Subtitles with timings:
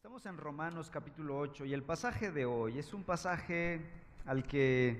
[0.00, 3.82] Estamos en Romanos capítulo 8 y el pasaje de hoy es un pasaje
[4.24, 4.98] al que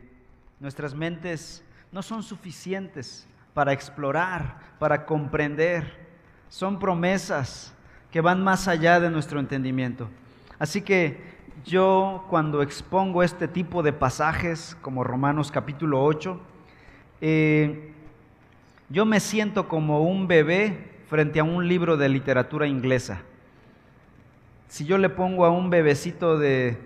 [0.60, 6.06] nuestras mentes no son suficientes para explorar, para comprender.
[6.50, 7.72] Son promesas
[8.10, 10.06] que van más allá de nuestro entendimiento.
[10.58, 11.18] Así que
[11.64, 16.38] yo cuando expongo este tipo de pasajes como Romanos capítulo 8,
[17.22, 17.94] eh,
[18.90, 23.22] yo me siento como un bebé frente a un libro de literatura inglesa
[24.70, 26.78] si yo le pongo a un bebecito de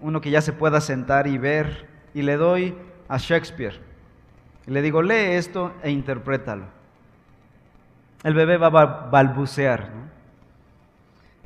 [0.00, 2.74] uno que ya se pueda sentar y ver, y le doy
[3.08, 3.80] a Shakespeare,
[4.66, 6.64] y le digo, lee esto e interprétalo.
[8.24, 9.90] El bebé va a balbucear.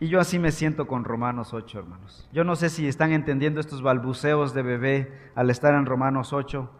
[0.00, 2.26] Y yo así me siento con Romanos 8, hermanos.
[2.32, 6.70] Yo no sé si están entendiendo estos balbuceos de bebé al estar en Romanos 8,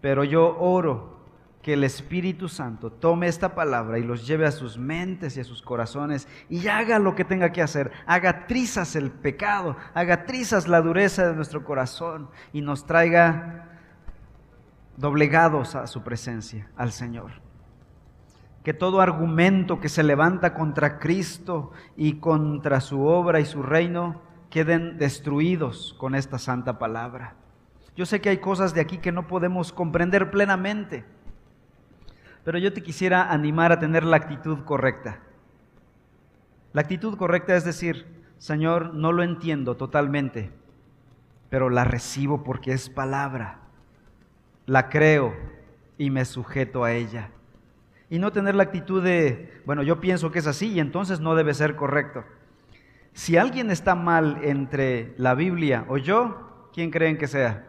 [0.00, 1.21] pero yo oro
[1.62, 5.44] que el Espíritu Santo tome esta palabra y los lleve a sus mentes y a
[5.44, 7.92] sus corazones y haga lo que tenga que hacer.
[8.04, 13.68] Haga trizas el pecado, haga trizas la dureza de nuestro corazón y nos traiga
[14.96, 17.30] doblegados a su presencia, al Señor.
[18.64, 24.20] Que todo argumento que se levanta contra Cristo y contra su obra y su reino
[24.50, 27.36] queden destruidos con esta santa palabra.
[27.94, 31.04] Yo sé que hay cosas de aquí que no podemos comprender plenamente
[32.44, 35.20] pero yo te quisiera animar a tener la actitud correcta.
[36.72, 38.06] La actitud correcta es decir,
[38.38, 40.50] Señor, no lo entiendo totalmente,
[41.50, 43.60] pero la recibo porque es palabra.
[44.66, 45.34] La creo
[45.98, 47.30] y me sujeto a ella.
[48.10, 51.34] Y no tener la actitud de, bueno, yo pienso que es así y entonces no
[51.34, 52.24] debe ser correcto.
[53.12, 57.66] Si alguien está mal entre la Biblia o yo, ¿quién creen que sea?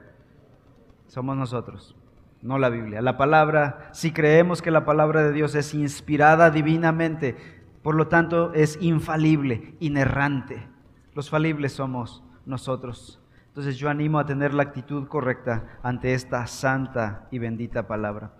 [1.07, 1.95] Somos nosotros
[2.43, 3.01] no la Biblia.
[3.01, 7.35] La palabra, si creemos que la palabra de Dios es inspirada divinamente,
[7.81, 10.67] por lo tanto es infalible, inerrante.
[11.15, 13.19] Los falibles somos nosotros.
[13.47, 18.33] Entonces yo animo a tener la actitud correcta ante esta santa y bendita palabra.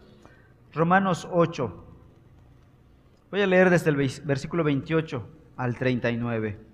[0.74, 1.86] Romanos 8.
[3.32, 6.73] Voy a leer desde el versículo 28 al 39.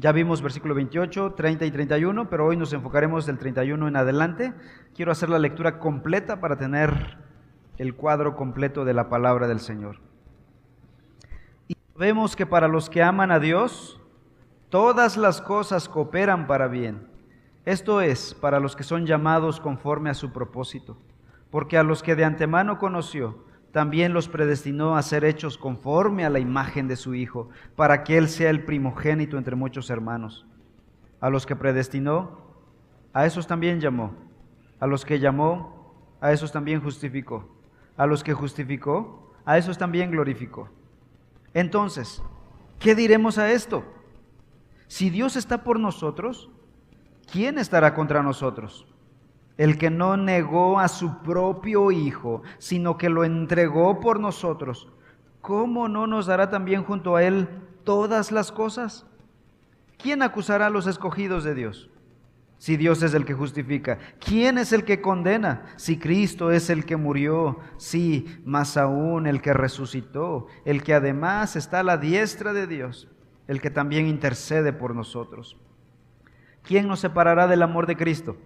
[0.00, 4.54] Ya vimos versículo 28, 30 y 31, pero hoy nos enfocaremos del 31 en adelante.
[4.94, 7.18] Quiero hacer la lectura completa para tener
[7.78, 9.96] el cuadro completo de la palabra del Señor.
[11.66, 14.00] Y vemos que para los que aman a Dios,
[14.68, 17.08] todas las cosas cooperan para bien.
[17.64, 20.96] Esto es, para los que son llamados conforme a su propósito.
[21.50, 26.30] Porque a los que de antemano conoció, también los predestinó a ser hechos conforme a
[26.30, 30.46] la imagen de su Hijo, para que Él sea el primogénito entre muchos hermanos.
[31.20, 32.48] A los que predestinó,
[33.12, 34.14] a esos también llamó.
[34.80, 37.48] A los que llamó, a esos también justificó.
[37.96, 40.68] A los que justificó, a esos también glorificó.
[41.54, 42.22] Entonces,
[42.78, 43.84] ¿qué diremos a esto?
[44.86, 46.50] Si Dios está por nosotros,
[47.30, 48.86] ¿quién estará contra nosotros?
[49.58, 54.88] El que no negó a su propio Hijo, sino que lo entregó por nosotros,
[55.42, 57.48] ¿cómo no nos dará también junto a Él
[57.84, 59.04] todas las cosas?
[59.98, 61.90] ¿Quién acusará a los escogidos de Dios?
[62.58, 65.62] Si Dios es el que justifica, ¿quién es el que condena?
[65.76, 71.54] Si Cristo es el que murió, sí, más aún el que resucitó, el que además
[71.56, 73.08] está a la diestra de Dios,
[73.46, 75.56] el que también intercede por nosotros.
[76.62, 78.36] ¿Quién nos separará del amor de Cristo?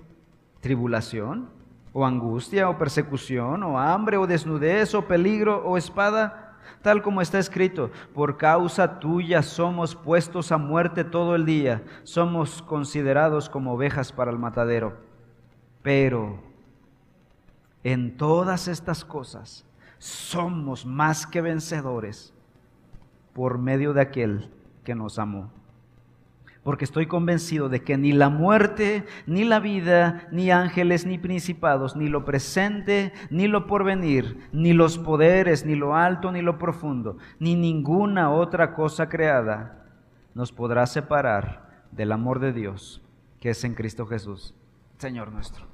[0.62, 1.50] Tribulación,
[1.92, 7.38] o angustia, o persecución, o hambre, o desnudez, o peligro, o espada, tal como está
[7.38, 14.12] escrito, por causa tuya somos puestos a muerte todo el día, somos considerados como ovejas
[14.12, 14.96] para el matadero.
[15.82, 16.38] Pero
[17.82, 19.66] en todas estas cosas
[19.98, 22.32] somos más que vencedores
[23.34, 24.50] por medio de aquel
[24.84, 25.50] que nos amó
[26.62, 31.96] porque estoy convencido de que ni la muerte, ni la vida, ni ángeles, ni principados,
[31.96, 37.18] ni lo presente, ni lo porvenir, ni los poderes, ni lo alto, ni lo profundo,
[37.40, 39.86] ni ninguna otra cosa creada
[40.34, 43.03] nos podrá separar del amor de Dios
[43.42, 44.54] que es en Cristo Jesús,
[44.98, 45.66] Señor nuestro.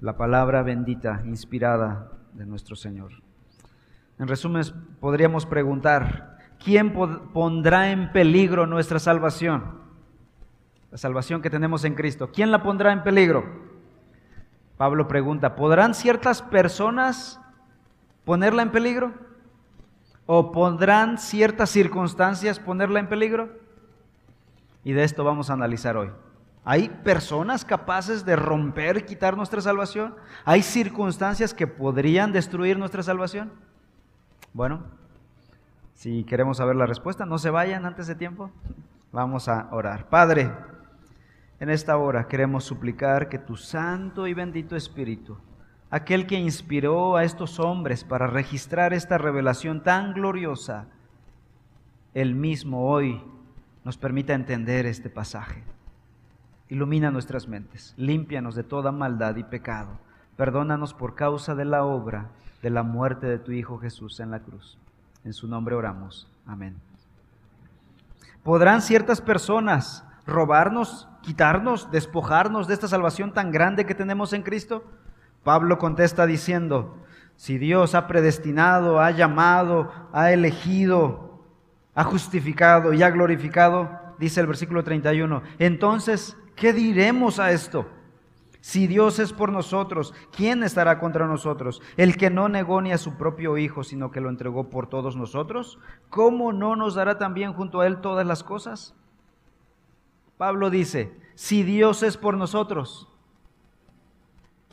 [0.00, 3.12] La palabra bendita, inspirada de nuestro Señor.
[4.18, 4.64] En resumen,
[4.98, 9.80] podríamos preguntar, ¿quién pondrá en peligro nuestra salvación?
[10.90, 12.30] La salvación que tenemos en Cristo.
[12.32, 13.44] ¿Quién la pondrá en peligro?
[14.76, 17.40] Pablo pregunta, ¿podrán ciertas personas
[18.24, 19.14] ponerla en peligro?
[20.26, 23.50] ¿O pondrán ciertas circunstancias ponerla en peligro?
[24.84, 26.10] Y de esto vamos a analizar hoy.
[26.64, 30.16] ¿Hay personas capaces de romper, y quitar nuestra salvación?
[30.44, 33.52] ¿Hay circunstancias que podrían destruir nuestra salvación?
[34.52, 34.82] Bueno,
[35.96, 38.50] si queremos saber la respuesta, no se vayan antes de tiempo.
[39.12, 40.10] Vamos a orar.
[40.10, 40.52] Padre,
[41.58, 45.38] en esta hora queremos suplicar que tu santo y bendito Espíritu,
[45.88, 50.86] aquel que inspiró a estos hombres para registrar esta revelación tan gloriosa,
[52.12, 53.24] él mismo hoy
[53.82, 55.64] nos permita entender este pasaje.
[56.68, 59.98] Ilumina nuestras mentes, límpianos de toda maldad y pecado.
[60.36, 64.40] Perdónanos por causa de la obra de la muerte de tu Hijo Jesús en la
[64.40, 64.78] cruz.
[65.26, 66.28] En su nombre oramos.
[66.46, 66.76] Amén.
[68.44, 74.84] ¿Podrán ciertas personas robarnos, quitarnos, despojarnos de esta salvación tan grande que tenemos en Cristo?
[75.42, 81.40] Pablo contesta diciendo, si Dios ha predestinado, ha llamado, ha elegido,
[81.96, 87.90] ha justificado y ha glorificado, dice el versículo 31, entonces, ¿qué diremos a esto?
[88.66, 91.80] Si Dios es por nosotros, ¿quién estará contra nosotros?
[91.96, 95.14] El que no negó ni a su propio Hijo, sino que lo entregó por todos
[95.14, 95.78] nosotros,
[96.10, 98.96] ¿cómo no nos dará también junto a Él todas las cosas?
[100.36, 103.06] Pablo dice, si Dios es por nosotros,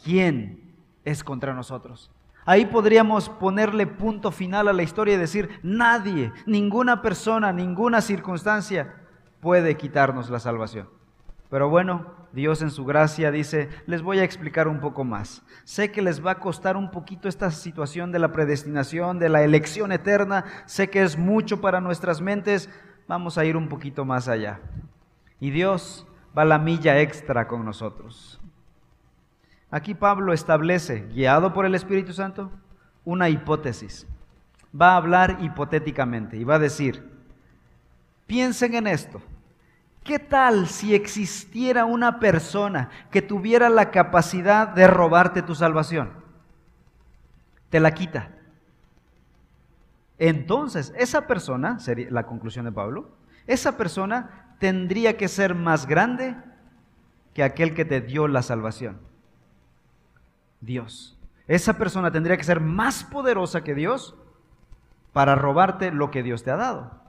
[0.04, 0.74] ¿quién
[1.06, 2.10] es contra nosotros?
[2.46, 9.04] Ahí podríamos ponerle punto final a la historia y decir, nadie, ninguna persona, ninguna circunstancia
[9.40, 10.90] puede quitarnos la salvación.
[11.52, 15.44] Pero bueno, Dios en su gracia dice, les voy a explicar un poco más.
[15.66, 19.44] Sé que les va a costar un poquito esta situación de la predestinación, de la
[19.44, 20.44] elección eterna.
[20.66, 22.72] Sé que es mucho para nuestras mentes.
[23.08, 24.60] Vamos a ir un poquito más allá.
[25.40, 28.42] Y Dios va la milla extra con nosotros.
[29.70, 32.52] Aquí Pablo establece, guiado por el Espíritu Santo,
[33.06, 34.08] una hipótesis.
[34.80, 37.12] Va a hablar hipotéticamente y va a decir,
[38.26, 39.22] piensen en esto.
[40.04, 46.12] ¿Qué tal si existiera una persona que tuviera la capacidad de robarte tu salvación?
[47.70, 48.32] Te la quita.
[50.20, 53.10] Entonces, esa persona, sería la conclusión de Pablo,
[53.48, 56.36] esa persona tendría que ser más grande
[57.34, 59.00] que aquel que te dio la salvación.
[60.60, 61.18] Dios.
[61.48, 64.16] Esa persona tendría que ser más poderosa que Dios
[65.12, 67.03] para robarte lo que Dios te ha dado.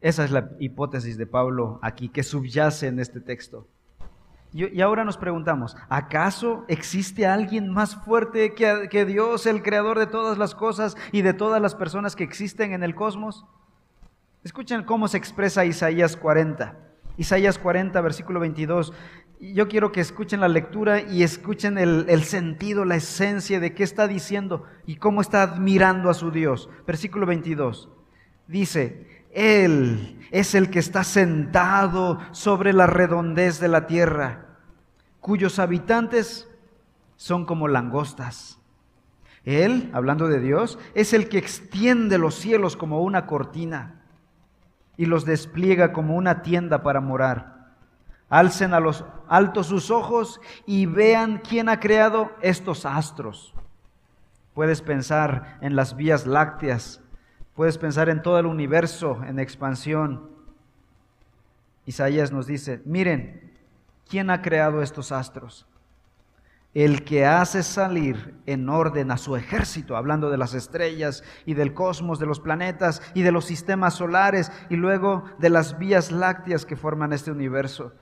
[0.00, 3.66] Esa es la hipótesis de Pablo aquí, que subyace en este texto.
[4.52, 10.38] Y, ahora nos preguntamos, ¿acaso existe alguien más fuerte que, Dios, el creador de todas
[10.38, 13.44] las cosas y de todas las personas que existen en el cosmos?
[14.44, 16.74] Escuchen cómo se expresa Isaías 40.
[17.18, 18.92] Isaías 40, versículo 22.
[19.40, 23.82] Yo quiero que escuchen la lectura y escuchen el, el, sentido, la esencia de qué
[23.82, 26.70] está diciendo y cómo está admirando a su Dios.
[26.86, 27.90] Versículo 22.
[28.46, 34.46] Dice, él es el que está sentado sobre la redondez de la tierra,
[35.20, 36.48] cuyos habitantes
[37.16, 38.58] son como langostas.
[39.44, 44.02] Él, hablando de Dios, es el que extiende los cielos como una cortina
[44.96, 47.74] y los despliega como una tienda para morar.
[48.30, 53.54] Alcen a los altos sus ojos y vean quién ha creado estos astros.
[54.54, 57.02] Puedes pensar en las vías lácteas
[57.56, 60.30] Puedes pensar en todo el universo en expansión.
[61.86, 63.58] Isaías nos dice, miren,
[64.08, 65.66] ¿quién ha creado estos astros?
[66.74, 71.72] El que hace salir en orden a su ejército, hablando de las estrellas y del
[71.72, 76.66] cosmos, de los planetas y de los sistemas solares y luego de las vías lácteas
[76.66, 77.94] que forman este universo.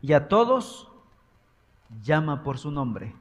[0.00, 0.90] Y a todos
[2.02, 3.14] llama por su nombre.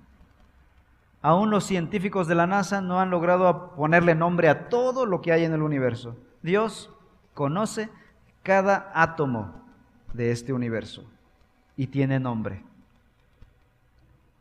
[1.23, 5.31] Aún los científicos de la NASA no han logrado ponerle nombre a todo lo que
[5.31, 6.17] hay en el universo.
[6.41, 6.91] Dios
[7.33, 7.89] conoce
[8.43, 9.63] cada átomo
[10.11, 11.09] de este universo
[11.77, 12.65] y tiene nombre.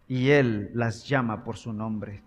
[0.08, 2.20] Y Él las llama por su nombre.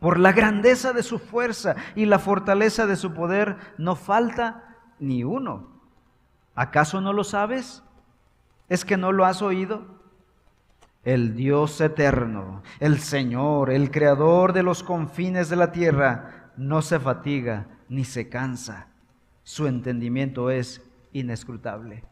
[0.00, 5.22] Por la grandeza de su fuerza y la fortaleza de su poder, no falta ni
[5.22, 5.68] uno.
[6.56, 7.84] ¿Acaso no lo sabes?
[8.68, 9.99] ¿Es que no lo has oído?
[11.04, 17.00] El Dios eterno, el Señor, el creador de los confines de la tierra, no se
[17.00, 18.88] fatiga ni se cansa.
[19.42, 22.04] Su entendimiento es inescrutable.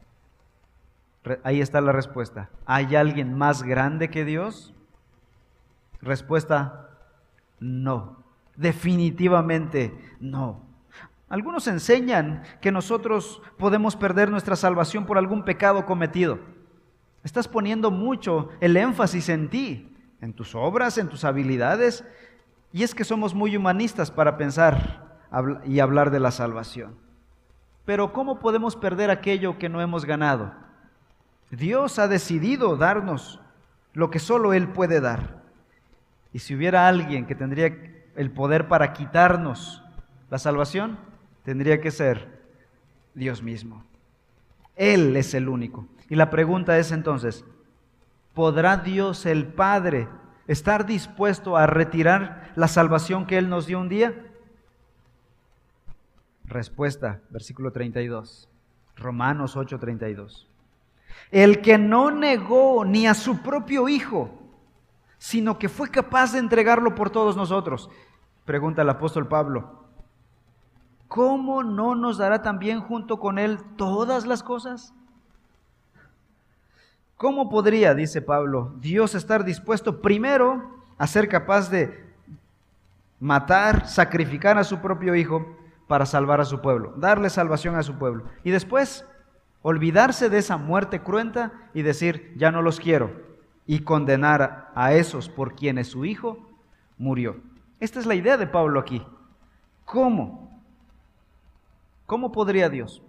[1.42, 2.48] Ahí está la respuesta.
[2.64, 4.74] ¿Hay alguien más grande que Dios?
[6.00, 6.90] Respuesta,
[7.60, 8.24] no.
[8.56, 10.62] Definitivamente no.
[11.28, 16.38] Algunos enseñan que nosotros podemos perder nuestra salvación por algún pecado cometido.
[17.24, 22.04] Estás poniendo mucho el énfasis en ti, en tus obras, en tus habilidades.
[22.72, 25.18] Y es que somos muy humanistas para pensar
[25.64, 26.96] y hablar de la salvación.
[27.84, 30.52] Pero ¿cómo podemos perder aquello que no hemos ganado?
[31.50, 33.40] Dios ha decidido darnos
[33.94, 35.42] lo que solo Él puede dar.
[36.32, 37.74] Y si hubiera alguien que tendría
[38.14, 39.82] el poder para quitarnos
[40.30, 40.98] la salvación,
[41.44, 42.42] tendría que ser
[43.14, 43.84] Dios mismo.
[44.76, 45.86] Él es el único.
[46.08, 47.44] Y la pregunta es entonces,
[48.34, 50.08] ¿podrá Dios el Padre
[50.46, 54.14] estar dispuesto a retirar la salvación que Él nos dio un día?
[56.44, 58.48] Respuesta, versículo 32.
[58.96, 60.46] Romanos 8:32.
[61.30, 64.30] El que no negó ni a su propio Hijo,
[65.18, 67.90] sino que fue capaz de entregarlo por todos nosotros.
[68.44, 69.84] Pregunta el apóstol Pablo,
[71.06, 74.94] ¿cómo no nos dará también junto con Él todas las cosas?
[77.18, 82.06] ¿Cómo podría, dice Pablo, Dios estar dispuesto primero a ser capaz de
[83.18, 85.44] matar, sacrificar a su propio Hijo
[85.88, 88.22] para salvar a su pueblo, darle salvación a su pueblo?
[88.44, 89.04] Y después
[89.62, 93.10] olvidarse de esa muerte cruenta y decir, ya no los quiero,
[93.66, 96.38] y condenar a esos por quienes su Hijo
[96.98, 97.38] murió.
[97.80, 99.04] Esta es la idea de Pablo aquí.
[99.84, 100.62] ¿Cómo?
[102.06, 103.02] ¿Cómo podría Dios?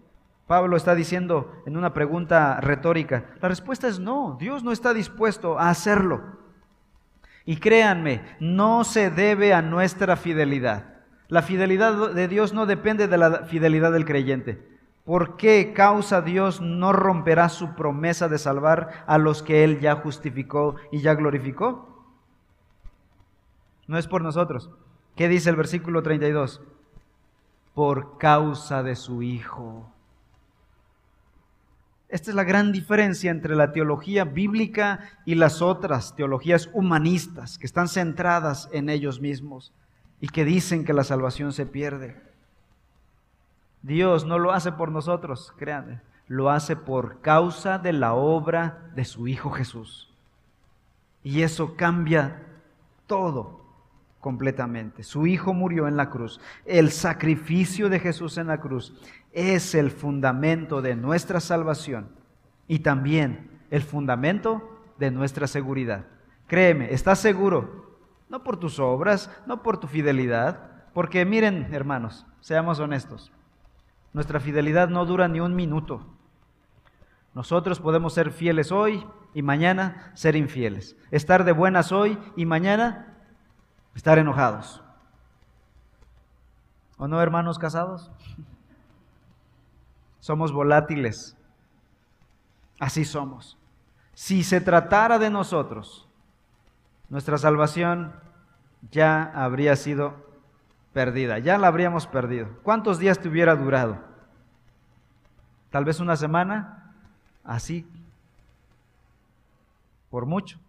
[0.49, 3.25] Pablo está diciendo en una pregunta retórica.
[3.39, 6.23] La respuesta es no, Dios no está dispuesto a hacerlo.
[7.45, 11.03] Y créanme, no se debe a nuestra fidelidad.
[11.27, 14.67] La fidelidad de Dios no depende de la fidelidad del creyente.
[15.05, 19.97] ¿Por qué causa Dios no romperá su promesa de salvar a los que Él ya
[19.97, 22.07] justificó y ya glorificó?
[23.85, 24.71] No es por nosotros.
[25.15, 26.63] ¿Qué dice el versículo 32?
[27.75, 29.93] Por causa de su Hijo.
[32.09, 37.67] Esta es la gran diferencia entre la teología bíblica y las otras teologías humanistas que
[37.67, 39.71] están centradas en ellos mismos
[40.19, 42.19] y que dicen que la salvación se pierde.
[43.83, 49.05] Dios no lo hace por nosotros, créanme, lo hace por causa de la obra de
[49.05, 50.11] su Hijo Jesús.
[51.23, 52.41] Y eso cambia
[53.05, 53.59] todo
[54.19, 55.03] completamente.
[55.03, 56.41] Su Hijo murió en la cruz.
[56.65, 58.93] El sacrificio de Jesús en la cruz
[59.31, 62.09] es el fundamento de nuestra salvación
[62.67, 66.05] y también el fundamento de nuestra seguridad.
[66.47, 67.97] Créeme, estás seguro,
[68.29, 73.31] no por tus obras, no por tu fidelidad, porque miren, hermanos, seamos honestos.
[74.13, 76.05] Nuestra fidelidad no dura ni un minuto.
[77.33, 80.95] Nosotros podemos ser fieles hoy y mañana ser infieles.
[81.11, 83.17] Estar de buenas hoy y mañana
[83.95, 84.81] estar enojados.
[86.97, 88.11] ¿O no, hermanos casados?
[90.19, 91.37] Somos volátiles.
[92.79, 93.57] Así somos.
[94.13, 96.07] Si se tratara de nosotros,
[97.09, 98.13] nuestra salvación
[98.91, 100.29] ya habría sido
[100.93, 102.49] perdida, ya la habríamos perdido.
[102.63, 103.99] ¿Cuántos días te hubiera durado?
[105.69, 106.93] Tal vez una semana,
[107.43, 107.87] así,
[110.09, 110.59] por mucho.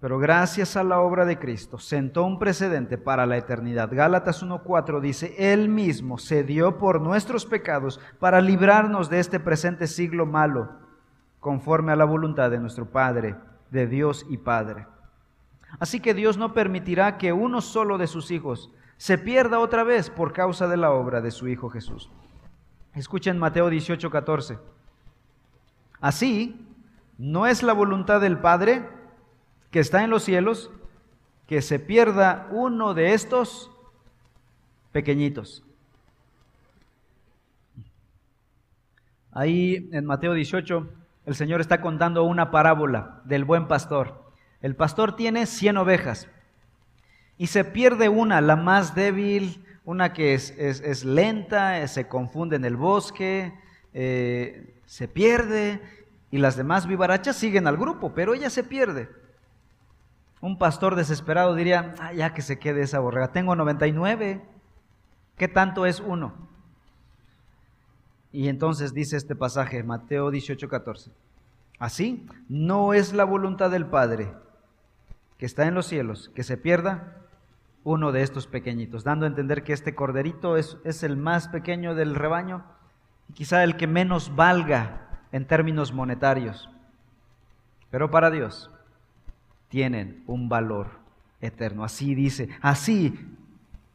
[0.00, 3.88] Pero gracias a la obra de Cristo sentó un precedente para la eternidad.
[3.92, 9.88] Gálatas 1.4 dice, Él mismo se dio por nuestros pecados para librarnos de este presente
[9.88, 10.70] siglo malo,
[11.40, 13.34] conforme a la voluntad de nuestro Padre,
[13.72, 14.86] de Dios y Padre.
[15.80, 20.10] Así que Dios no permitirá que uno solo de sus hijos se pierda otra vez
[20.10, 22.10] por causa de la obra de su Hijo Jesús.
[22.94, 24.58] Escuchen Mateo 18, 14.
[26.00, 26.66] Así,
[27.18, 28.97] no es la voluntad del Padre
[29.70, 30.70] que está en los cielos
[31.46, 33.70] que se pierda uno de estos
[34.92, 35.64] pequeñitos.
[39.32, 40.88] Ahí en Mateo 18
[41.26, 44.32] el Señor está contando una parábola del buen pastor.
[44.62, 46.28] El pastor tiene 100 ovejas
[47.36, 52.64] y se pierde una, la más débil, una que es, lenta, eh, se confunde en
[52.64, 53.54] el bosque,
[53.94, 55.80] eh, se pierde
[56.30, 59.08] y las demás vivarachas siguen al grupo, pero ella se pierde.
[60.40, 64.44] Un pastor desesperado diría, ah, ya que se quede esa borrega, tengo 99,
[65.36, 66.34] ¿qué tanto es uno?
[68.30, 71.10] Y entonces dice este pasaje, Mateo 18, 14,
[71.78, 74.32] así no es la voluntad del Padre
[75.38, 77.16] que está en los cielos, que se pierda
[77.84, 81.94] uno de estos pequeñitos, dando a entender que este corderito es, es el más pequeño
[81.94, 82.64] del rebaño
[83.28, 86.68] y quizá el que menos valga en términos monetarios.
[87.90, 88.70] Pero para Dios
[89.68, 90.88] tienen un valor
[91.40, 91.84] eterno.
[91.84, 93.18] Así dice, así,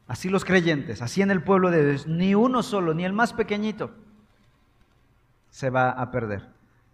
[0.06, 3.32] así los creyentes, así en el pueblo de Dios, ni uno solo, ni el más
[3.32, 3.92] pequeñito,
[5.50, 6.48] se va a perder.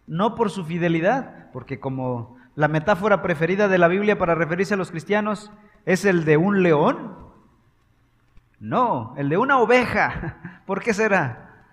[0.06, 4.76] No por su fidelidad, porque como la metáfora preferida de la Biblia para referirse a
[4.76, 5.50] los cristianos
[5.86, 7.16] es el de un león.
[8.58, 10.62] No, el de una oveja.
[10.66, 11.64] ¿Por qué será?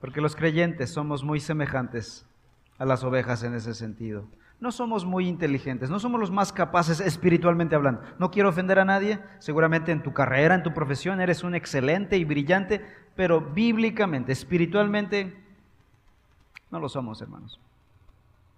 [0.00, 2.24] Porque los creyentes somos muy semejantes
[2.78, 4.26] a las ovejas en ese sentido.
[4.60, 8.02] No somos muy inteligentes, no somos los más capaces espiritualmente hablando.
[8.18, 12.16] No quiero ofender a nadie, seguramente en tu carrera, en tu profesión eres un excelente
[12.16, 12.84] y brillante,
[13.14, 15.40] pero bíblicamente, espiritualmente,
[16.70, 17.60] no lo somos, hermanos.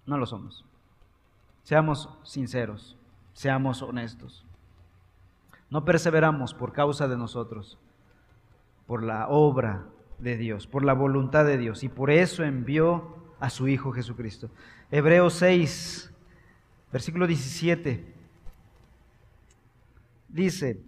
[0.07, 0.65] No lo somos.
[1.63, 2.97] Seamos sinceros,
[3.33, 4.43] seamos honestos.
[5.69, 7.77] No perseveramos por causa de nosotros,
[8.87, 9.85] por la obra
[10.17, 14.49] de Dios, por la voluntad de Dios, y por eso envió a su Hijo Jesucristo.
[14.93, 16.13] Hebreos 6,
[16.91, 18.13] versículo 17,
[20.27, 20.83] dice,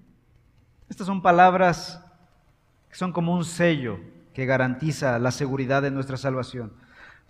[0.89, 2.03] estas son palabras
[2.89, 4.01] que son como un sello
[4.33, 6.73] que garantiza la seguridad de nuestra salvación.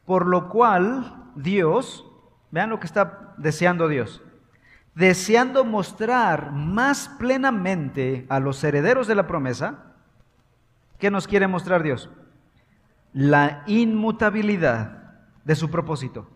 [0.04, 2.06] Por lo cual Dios,
[2.50, 4.24] vean lo que está deseando Dios,
[4.96, 9.94] deseando mostrar más plenamente a los herederos de la promesa,
[10.98, 12.10] ¿qué nos quiere mostrar Dios?
[13.14, 16.34] La inmutabilidad de su propósito.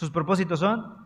[0.00, 0.96] Sus propósitos son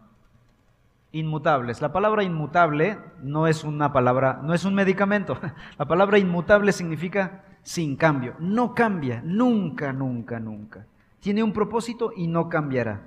[1.11, 1.83] inmutables.
[1.83, 5.37] La palabra inmutable no es una palabra, no es un medicamento.
[5.79, 8.37] La palabra inmutable significa sin cambio.
[8.39, 10.87] No cambia, nunca, nunca, nunca.
[11.19, 13.03] Tiene un propósito y no cambiará.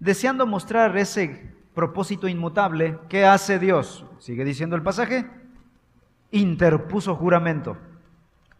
[0.00, 4.06] Deseando mostrar ese propósito inmutable, ¿qué hace Dios?
[4.20, 5.30] Sigue diciendo el pasaje.
[6.30, 7.76] Interpuso juramento.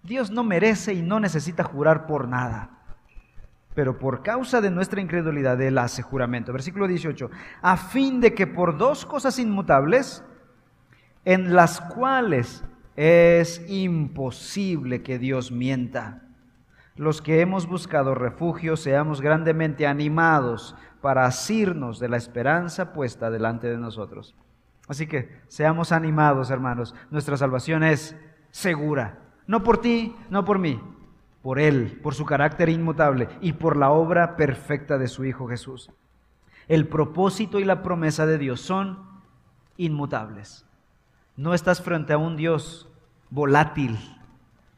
[0.03, 2.76] Dios no merece y no necesita jurar por nada.
[3.77, 6.51] Pero por causa de nuestra incredulidad, Él hace juramento.
[6.51, 7.31] Versículo 18.
[7.61, 10.25] A fin de que por dos cosas inmutables,
[11.27, 12.65] en las cuales
[12.97, 16.23] es imposible que Dios mienta.
[16.95, 23.69] Los que hemos buscado refugio seamos grandemente animados para asirnos de la esperanza puesta delante
[23.69, 24.35] de nosotros.
[24.89, 26.95] Así que seamos animados, hermanos.
[27.11, 28.17] Nuestra salvación es
[28.51, 29.19] segura.
[29.47, 30.81] No por ti, no por mí,
[31.47, 35.93] por Él, por su carácter inmutable y por la obra perfecta de su Hijo Jesús.
[36.67, 38.99] El propósito y la promesa de Dios son
[39.77, 40.67] inmutables.
[41.37, 42.89] No estás frente a un Dios
[43.31, 43.97] volátil,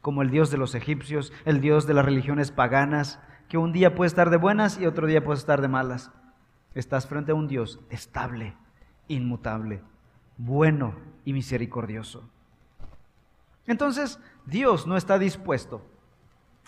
[0.01, 3.95] como el Dios de los egipcios, el Dios de las religiones paganas, que un día
[3.95, 6.11] puede estar de buenas y otro día puede estar de malas.
[6.75, 8.53] Estás frente a un Dios estable,
[9.07, 9.81] inmutable,
[10.37, 10.93] bueno
[11.25, 12.29] y misericordioso.
[13.65, 15.88] Entonces, Dios no está dispuesto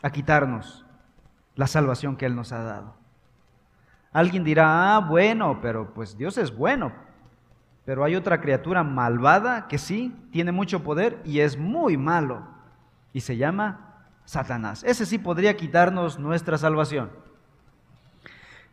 [0.01, 0.85] a quitarnos
[1.55, 2.95] la salvación que Él nos ha dado.
[4.11, 6.91] Alguien dirá, ah, bueno, pero pues Dios es bueno,
[7.85, 12.47] pero hay otra criatura malvada que sí tiene mucho poder y es muy malo.
[13.13, 14.83] Y se llama Satanás.
[14.83, 17.11] Ese sí podría quitarnos nuestra salvación.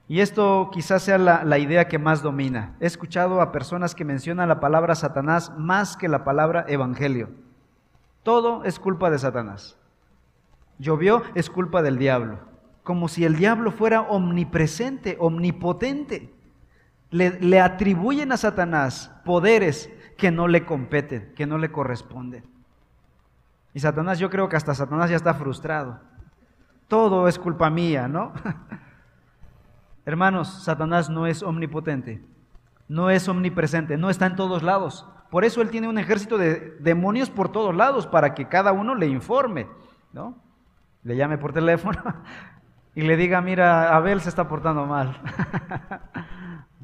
[0.09, 2.75] Y esto quizás sea la, la, idea que más domina.
[2.81, 7.29] He escuchado a personas que mencionan la palabra Satanás más que la palabra Evangelio.
[8.23, 9.77] Todo es culpa de Satanás.
[10.79, 12.41] Llovió es culpa del diablo.
[12.83, 16.33] Como si el diablo fuera omnipresente, omnipotente
[17.11, 22.45] le, atribuyen a Satanás poderes que no le competen, que no le corresponden.
[23.73, 26.01] Y Satanás, yo creo que hasta Satanás ya está frustrado.
[26.89, 28.33] Todo es culpa mía, ¿no?
[30.05, 32.25] Hermanos, Satanás no es omnipotente,
[32.89, 35.07] no es omnipresente, no está en todos lados.
[35.31, 38.95] Por eso él tiene un ejército de demonios por todos lados para que cada uno
[38.95, 39.67] le informe,
[40.13, 40.37] ¿no?
[41.09, 42.03] Le llame por teléfono
[42.95, 45.19] y le diga, mira, Abel se está portando mal.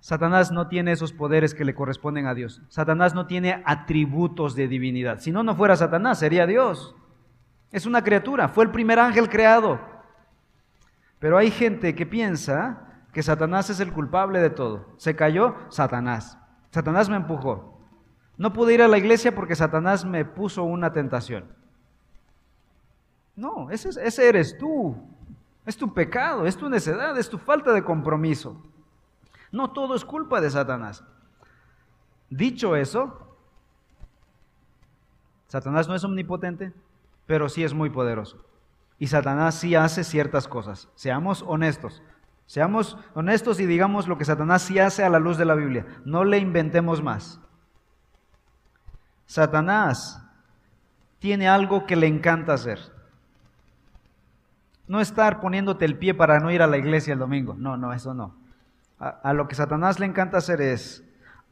[0.00, 2.62] Satanás no tiene esos poderes que le corresponden a Dios.
[2.70, 5.18] Satanás no tiene atributos de divinidad.
[5.20, 6.96] Si no, no fuera Satanás, sería Dios.
[7.72, 9.78] Es una criatura, fue el primer ángel creado.
[11.18, 14.94] Pero hay gente que piensa que Satanás es el culpable de todo.
[14.96, 16.38] Se cayó Satanás.
[16.70, 17.86] Satanás me empujó.
[18.38, 21.59] No pude ir a la iglesia porque Satanás me puso una tentación.
[23.36, 24.96] No, ese, eres tú.
[25.66, 28.56] Es tu pecado, es tu necedad, es tu falta de compromiso.
[29.52, 31.04] No todo es culpa de Satanás.
[32.28, 33.36] Dicho eso,
[35.48, 36.72] Satanás no es omnipotente,
[37.26, 38.44] pero sí es muy poderoso.
[38.98, 40.88] Y Satanás sí hace ciertas cosas.
[40.94, 42.02] Seamos honestos.
[42.46, 45.86] Seamos honestos y digamos lo que Satanás sí hace a la luz de la Biblia.
[46.04, 47.40] No le inventemos más.
[49.26, 50.20] Satanás
[51.20, 52.80] tiene algo que le encanta hacer.
[54.90, 57.54] No estar poniéndote el pie para no ir a la iglesia el domingo.
[57.56, 58.34] No, no, eso no
[59.00, 61.02] a, lo que Satanás le encanta hacer es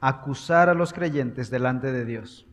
[0.00, 2.46] acusar a los creyentes delante de Dios.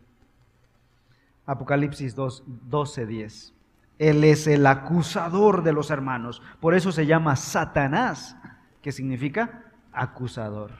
[1.45, 3.53] Apocalipsis 2, 12, 10.
[3.99, 6.41] Él es el acusador de los hermanos.
[6.59, 8.37] Por eso se llama Satanás,
[8.81, 10.71] que significa acusador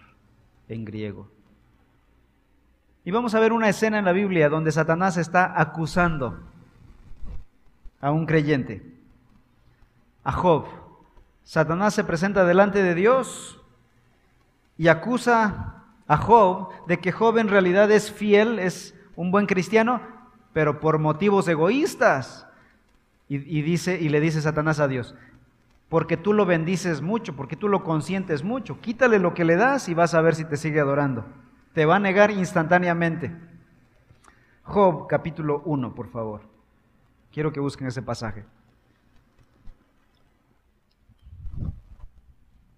[0.70, 1.30] en griego.
[3.04, 6.39] Y vamos a ver una escena en la Biblia donde Satanás está acusando
[8.02, 8.94] a un creyente,
[10.25, 10.65] a Job.
[11.43, 13.61] Satanás se presenta delante de Dios
[14.77, 20.01] y acusa a Job de que Job en realidad es fiel, es un buen cristiano,
[20.51, 22.47] pero por motivos egoístas.
[23.27, 25.15] Y, dice, y le dice Satanás a Dios,
[25.89, 29.89] porque tú lo bendices mucho, porque tú lo consientes mucho, quítale lo que le das
[29.89, 31.25] y vas a ver si te sigue adorando.
[31.73, 33.35] Te va a negar instantáneamente.
[34.61, 36.41] Job capítulo 1, por favor.
[37.31, 38.45] Quiero que busquen ese pasaje.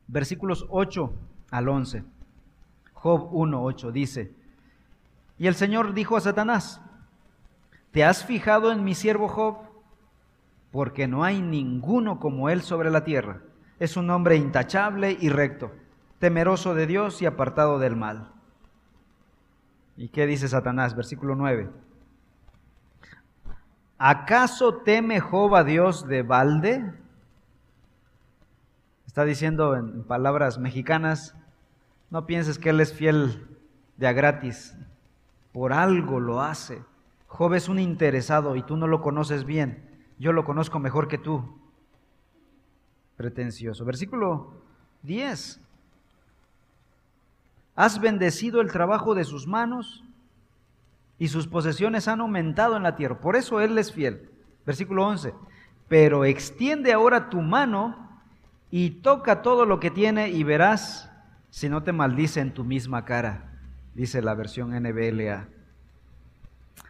[0.07, 1.13] Versículos 8
[1.51, 2.03] al 11.
[2.93, 4.33] Job 1, 8 dice,
[5.37, 6.81] y el Señor dijo a Satanás,
[7.91, 9.57] ¿te has fijado en mi siervo Job?
[10.71, 13.41] Porque no hay ninguno como él sobre la tierra.
[13.79, 15.71] Es un hombre intachable y recto,
[16.19, 18.31] temeroso de Dios y apartado del mal.
[19.95, 20.95] ¿Y qué dice Satanás?
[20.95, 21.69] Versículo 9.
[23.99, 26.93] ¿Acaso teme Job a Dios de balde?
[29.17, 31.33] Está diciendo en palabras mexicanas,
[32.11, 33.47] no pienses que Él es fiel
[33.95, 34.77] de a gratis,
[35.51, 36.83] por algo lo hace.
[37.25, 41.17] Job es un interesado y tú no lo conoces bien, yo lo conozco mejor que
[41.17, 41.57] tú.
[43.15, 43.85] Pretencioso.
[43.85, 44.53] Versículo
[45.01, 45.61] 10.
[47.75, 50.03] Has bendecido el trabajo de sus manos
[51.17, 53.19] y sus posesiones han aumentado en la tierra.
[53.19, 54.29] Por eso Él es fiel.
[54.63, 55.33] Versículo 11.
[55.87, 58.06] Pero extiende ahora tu mano
[58.71, 61.11] y toca todo lo que tiene y verás
[61.49, 63.51] si no te maldice en tu misma cara,
[63.93, 65.47] dice la versión NBLA.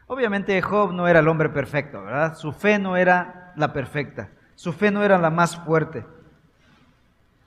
[0.08, 2.36] Obviamente Job no era el hombre perfecto, ¿verdad?
[2.36, 6.06] Su fe no era la perfecta, su fe no era la más fuerte.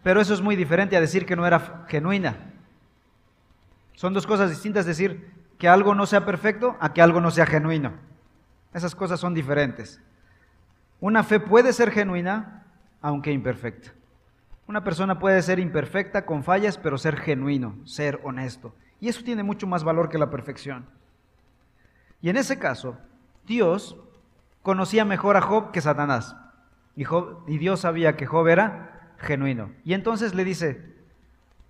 [0.03, 2.37] Pero eso es muy diferente a decir que no era genuina.
[3.95, 7.45] Son dos cosas distintas decir que algo no sea perfecto a que algo no sea
[7.45, 7.93] genuino.
[8.73, 10.01] Esas cosas son diferentes.
[11.01, 12.65] Una fe puede ser genuina,
[13.03, 13.93] aunque imperfecta.
[14.71, 18.73] Una persona puede ser imperfecta, con fallas, pero ser genuino, ser honesto.
[19.01, 20.87] Y eso tiene mucho más valor que la perfección.
[22.23, 22.97] Y en ese caso,
[23.49, 23.97] Dios
[24.63, 26.37] conocía mejor a Job que Satanás.
[26.95, 27.05] Y,
[27.59, 29.73] Dios sabía que Job era genuino.
[29.83, 30.95] Y entonces le dice,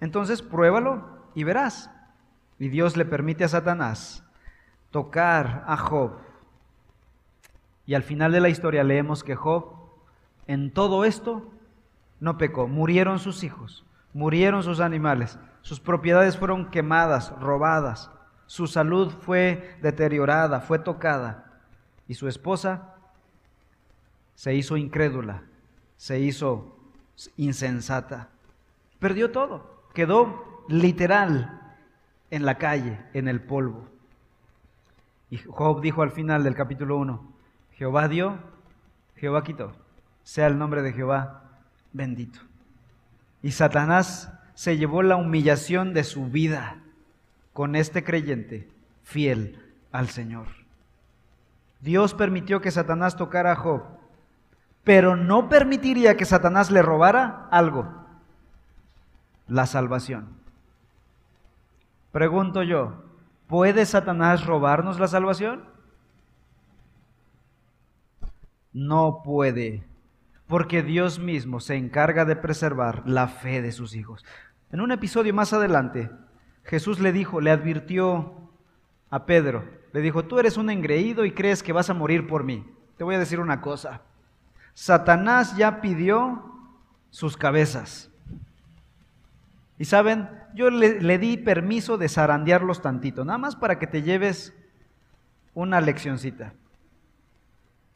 [0.03, 1.91] entonces pruébalo y verás.
[2.59, 4.23] Y Dios le permite a Satanás
[4.91, 6.19] tocar a Job.
[7.87, 9.75] Y al final de la historia leemos que Job
[10.47, 11.51] en todo esto
[12.21, 12.69] no pecó.
[12.69, 18.11] Murieron sus hijos, murieron sus animales, sus propiedades fueron quemadas, robadas,
[18.47, 21.47] su salud fue deteriorada, fue tocada.
[22.07, 22.95] Y su esposa
[24.35, 25.43] se hizo incrédula,
[25.97, 26.77] se hizo
[27.37, 28.29] insensata.
[28.99, 31.77] Perdió todo, quedó literal
[32.31, 33.87] en la calle, en el polvo.
[35.31, 37.33] Y Job dijo al final del capítulo 1,
[37.73, 38.39] Jehová dio,
[39.17, 39.73] Jehová quitó,
[40.25, 41.50] sea el nombre de Jehová
[41.93, 42.41] bendito.
[43.43, 46.77] Y Satanás se llevó la humillación de su vida
[47.53, 48.69] con este creyente
[49.03, 50.47] fiel al Señor.
[51.81, 53.83] Dios permitió que Satanás tocara a Job,
[54.85, 57.89] pero no permitiría que Satanás le robara algo,
[59.49, 60.29] la salvación.
[62.13, 63.05] Pregunto yo,
[63.47, 65.65] ¿puede Satanás robarnos la salvación?
[68.73, 69.85] No puede,
[70.51, 74.25] porque Dios mismo se encarga de preservar la fe de sus hijos.
[74.73, 76.11] En un episodio más adelante,
[76.65, 78.51] Jesús le dijo, le advirtió
[79.11, 82.43] a Pedro, le dijo, tú eres un engreído y crees que vas a morir por
[82.43, 82.67] mí.
[82.99, 84.03] Te voy a decir una cosa,
[84.75, 86.43] Satanás ya pidió
[87.11, 88.11] sus cabezas.
[89.79, 94.53] Y saben, yo le, di permiso de zarandearlos tantito, nada más para que te lleves
[95.55, 96.55] una leccioncita.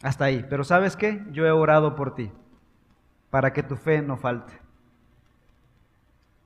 [0.03, 0.47] Hasta ahí.
[0.49, 1.25] Pero ¿sabes qué?
[1.33, 2.31] Yo he orado por ti,
[3.35, 4.53] para que tu fe no falte.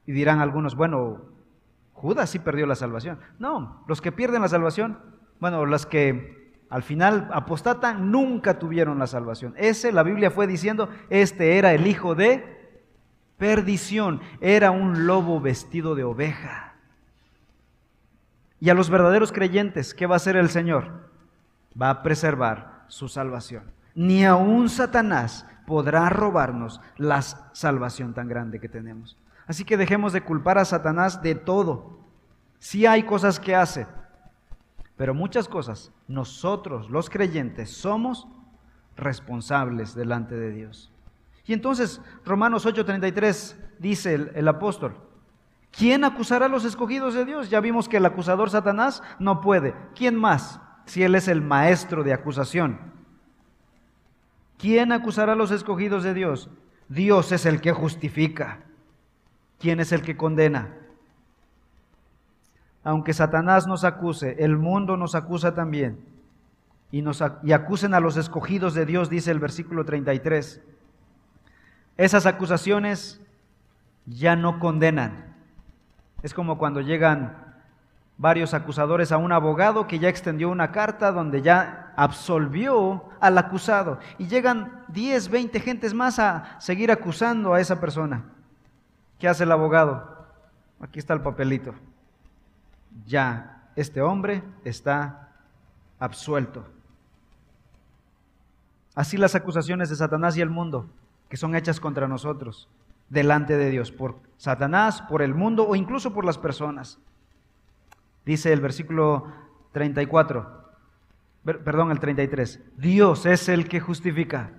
[0.06, 1.20] Y dirán algunos, bueno,
[1.92, 3.18] Judas sí perdió la salvación.
[3.38, 4.98] No, los que pierden la salvación,
[5.38, 9.52] bueno, los que al final apostatan, nunca tuvieron la salvación.
[9.58, 12.80] Ese, la Biblia fue diciendo, este era el hijo de
[13.36, 14.22] perdición.
[14.40, 16.72] Era un lobo vestido de oveja.
[18.60, 21.10] Y a los verdaderos creyentes, ¿qué va a hacer el Señor?
[21.78, 23.64] Va a preservar su salvación.
[23.94, 29.18] Ni aun Satanás podrá robarnos la salvación tan grande que tenemos.
[29.46, 31.98] Así que dejemos de culpar a Satanás de todo.
[32.58, 33.86] Sí hay cosas que hace,
[34.96, 38.26] pero muchas cosas nosotros los creyentes somos
[38.96, 40.90] responsables delante de Dios.
[41.44, 44.96] Y entonces Romanos 8:33 dice el, el, apóstol,
[45.70, 47.50] ¿quién acusará a los escogidos de Dios?
[47.50, 49.74] Ya vimos que el acusador Satanás no puede.
[49.94, 50.62] ¿Quién más?
[50.86, 52.97] Si él es el maestro de acusación.
[54.58, 56.50] ¿Quién acusará a los escogidos de Dios?
[56.88, 58.60] Dios es el que justifica.
[59.58, 60.74] ¿Quién es el que condena?
[62.84, 66.04] Aunque Satanás nos acuse, el mundo nos acusa también.
[66.90, 70.60] y, nos, y acusen a los escogidos de Dios, dice el versículo 33.
[71.96, 73.20] Esas acusaciones
[74.06, 75.36] ya no condenan.
[76.22, 77.47] Es como cuando llegan
[78.18, 84.00] varios acusadores a un abogado que ya extendió una carta donde ya absolvió al acusado.
[84.18, 88.24] Y llegan 10, 20 gentes más a seguir acusando a esa persona.
[89.18, 90.26] ¿Qué hace el abogado?
[90.80, 91.74] Aquí está el papelito.
[93.06, 95.28] Ya, este hombre está
[96.00, 96.66] absuelto.
[98.96, 100.90] Así las acusaciones de Satanás y el mundo,
[101.28, 102.68] que son hechas contra nosotros,
[103.08, 106.98] delante de Dios, por Satanás, por el mundo o incluso por las personas.
[108.28, 109.24] Dice el versículo
[109.72, 110.70] 34,
[111.64, 114.50] perdón, el 33, Dios es el que justifica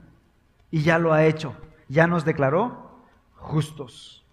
[0.72, 1.56] y ya lo ha hecho,
[1.88, 3.04] ya nos declaró
[3.36, 4.26] justos.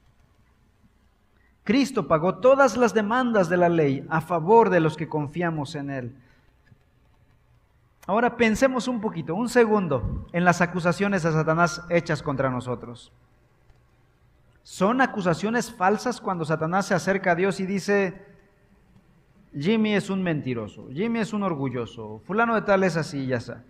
[1.64, 5.90] Cristo pagó todas las demandas de la ley a favor de los que confiamos en
[5.90, 6.16] Él.
[8.06, 13.12] Ahora pensemos un poquito, un segundo, en las acusaciones a Satanás hechas contra nosotros.
[14.62, 18.34] ¿Son acusaciones falsas cuando Satanás se acerca a Dios y dice,
[19.58, 23.64] Jimmy es un mentiroso, Jimmy es un orgulloso, fulano de tal es así ya está.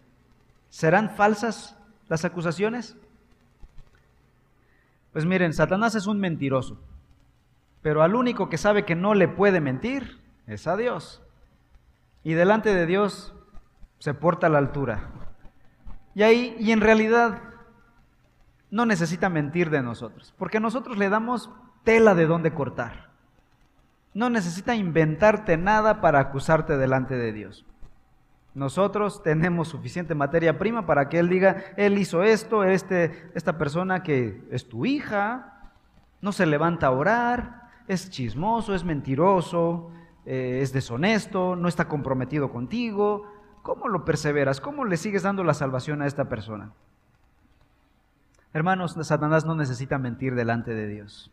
[0.69, 2.97] ¿Serán falsas las acusaciones?
[5.13, 6.79] Pues miren, Satanás es un mentiroso,
[7.83, 11.23] pero al único que sabe que no le puede mentir es a Dios.
[12.25, 13.35] Y delante de Dios
[13.99, 15.11] se porta a la altura.
[16.17, 17.41] Y ahí, y en realidad,
[18.71, 21.49] no necesita mentir de nosotros, porque nosotros le damos
[21.85, 23.06] tela de dónde cortar.
[24.17, 27.67] No necesita inventarte nada para acusarte delante de Dios.
[28.55, 34.03] Nosotros tenemos suficiente materia prima para que Él diga, Él hizo esto, este, esta persona
[34.03, 35.71] que es tu hija,
[36.23, 39.91] no se levanta a orar, es chismoso, es mentiroso,
[40.25, 43.31] eh, es deshonesto, no está comprometido contigo.
[43.61, 44.63] ¿Cómo lo perseveras?
[44.63, 46.73] ¿Cómo le sigues dando la salvación a esta persona?
[48.55, 51.31] Hermanos, Satanás no necesita mentir delante de Dios.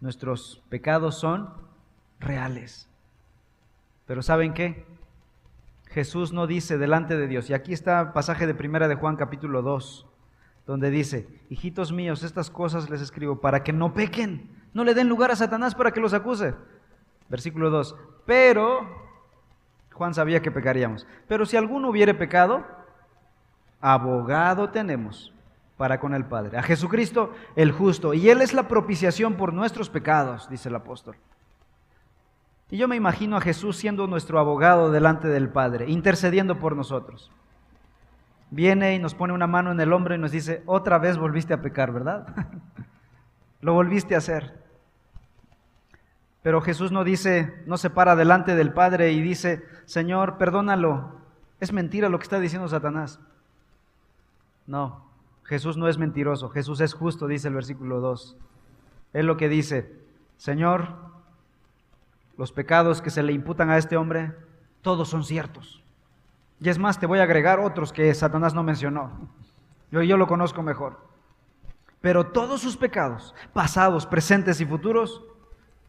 [0.00, 1.66] Nuestros pecados son
[2.20, 2.88] reales.
[4.06, 4.84] Pero ¿saben qué?
[5.88, 9.62] Jesús no dice delante de Dios, y aquí está pasaje de primera de Juan capítulo
[9.62, 10.06] 2,
[10.66, 15.08] donde dice, hijitos míos, estas cosas les escribo para que no pequen, no le den
[15.08, 16.54] lugar a Satanás para que los acuse.
[17.28, 18.86] Versículo 2, pero,
[19.92, 22.64] Juan sabía que pecaríamos, pero si alguno hubiere pecado,
[23.80, 25.32] abogado tenemos
[25.76, 29.88] para con el Padre, a Jesucristo el justo, y Él es la propiciación por nuestros
[29.88, 31.16] pecados, dice el apóstol.
[32.70, 37.30] Y yo me imagino a Jesús siendo nuestro abogado delante del Padre, intercediendo por nosotros.
[38.50, 41.54] Viene y nos pone una mano en el hombro y nos dice, otra vez volviste
[41.54, 42.26] a pecar, ¿verdad?
[43.60, 44.64] Lo volviste a hacer.
[46.42, 51.20] Pero Jesús no dice, no se para delante del Padre y dice, Señor, perdónalo.
[51.60, 53.20] Es mentira lo que está diciendo Satanás.
[54.66, 55.06] No,
[55.44, 58.36] Jesús no es mentiroso, Jesús es justo, dice el versículo 2.
[59.12, 59.92] Es lo que dice,
[60.36, 61.15] Señor,
[62.36, 64.34] los pecados que se le imputan a este hombre,
[64.82, 65.82] todos son ciertos.
[66.60, 69.28] Y es más, te voy a agregar otros que Satanás no mencionó.
[69.90, 71.06] Yo, yo lo conozco mejor.
[72.00, 75.24] Pero todos sus pecados, pasados, presentes y futuros,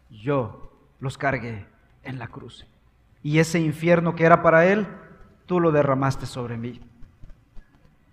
[0.10, 1.68] yo los cargué
[2.04, 2.66] en la cruz.
[3.24, 4.88] Y ese infierno que era para él,
[5.46, 6.82] tú lo derramaste sobre mí.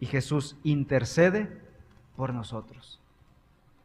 [0.00, 1.62] Y Jesús intercede
[2.16, 3.00] por nosotros.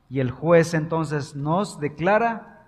[0.10, 2.68] Y el juez entonces nos declara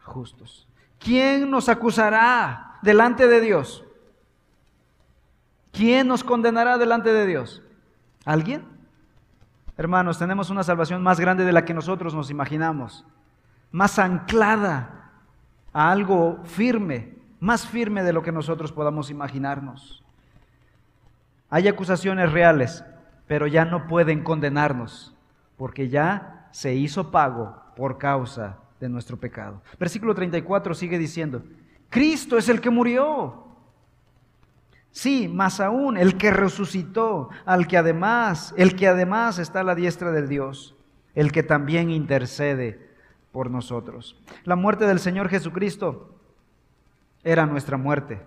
[0.00, 0.68] justos.
[1.02, 3.84] ¿Quién nos acusará delante de Dios?
[5.72, 7.62] ¿Quién nos condenará delante de Dios?
[8.24, 8.64] ¿Alguien?
[9.76, 13.06] Hermanos, tenemos una salvación más grande de la que nosotros nos imaginamos,
[13.70, 15.10] más anclada
[15.72, 20.04] a algo firme, más firme de lo que nosotros podamos imaginarnos.
[21.48, 22.84] Hay acusaciones reales,
[23.26, 25.14] pero ya no pueden condenarnos,
[25.56, 29.62] porque ya se hizo pago por causa de nuestro pecado.
[29.78, 31.44] Versículo 34 sigue diciendo,
[31.88, 33.44] Cristo es el que murió.
[34.90, 39.76] Sí, más aún, el que resucitó, al que además, el que además está a la
[39.76, 40.74] diestra del Dios,
[41.14, 42.90] el que también intercede
[43.30, 44.20] por nosotros.
[44.42, 46.18] La muerte del Señor Jesucristo
[47.22, 48.26] era nuestra muerte.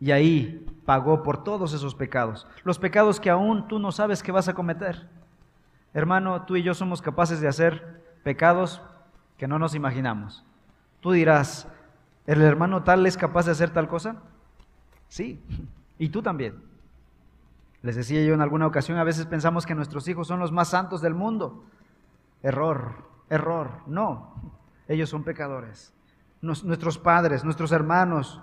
[0.00, 4.32] Y ahí pagó por todos esos pecados, los pecados que aún tú no sabes que
[4.32, 5.06] vas a cometer.
[5.92, 8.80] Hermano, tú y yo somos capaces de hacer pecados
[9.42, 10.44] que no nos imaginamos.
[11.00, 11.66] Tú dirás,
[12.28, 14.22] ¿el hermano tal es capaz de hacer tal cosa?
[15.08, 15.42] Sí,
[15.98, 16.62] y tú también.
[17.82, 20.68] Les decía yo en alguna ocasión, a veces pensamos que nuestros hijos son los más
[20.68, 21.64] santos del mundo.
[22.40, 23.80] Error, error.
[23.88, 24.32] No,
[24.86, 25.92] ellos son pecadores.
[26.40, 28.40] nuestros padres, nuestros hermanos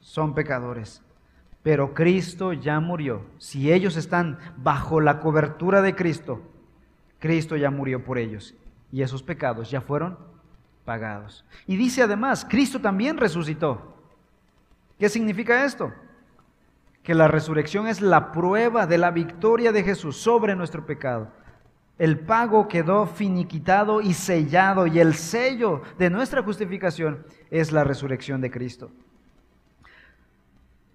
[0.00, 1.02] son pecadores.
[1.62, 3.26] Pero Cristo ya murió.
[3.36, 6.40] Si ellos están bajo la cobertura de Cristo,
[7.18, 8.54] Cristo ya murió por ellos.
[8.94, 10.16] Y esos pecados ya fueron
[10.84, 11.44] pagados.
[11.66, 13.96] Y dice además, Cristo también resucitó.
[15.00, 15.92] ¿Qué significa esto?
[17.02, 21.32] Que la resurrección es la prueba de la victoria de Jesús sobre nuestro pecado.
[21.98, 28.40] El pago quedó finiquitado y sellado y el sello de nuestra justificación es la resurrección
[28.40, 28.92] de Cristo.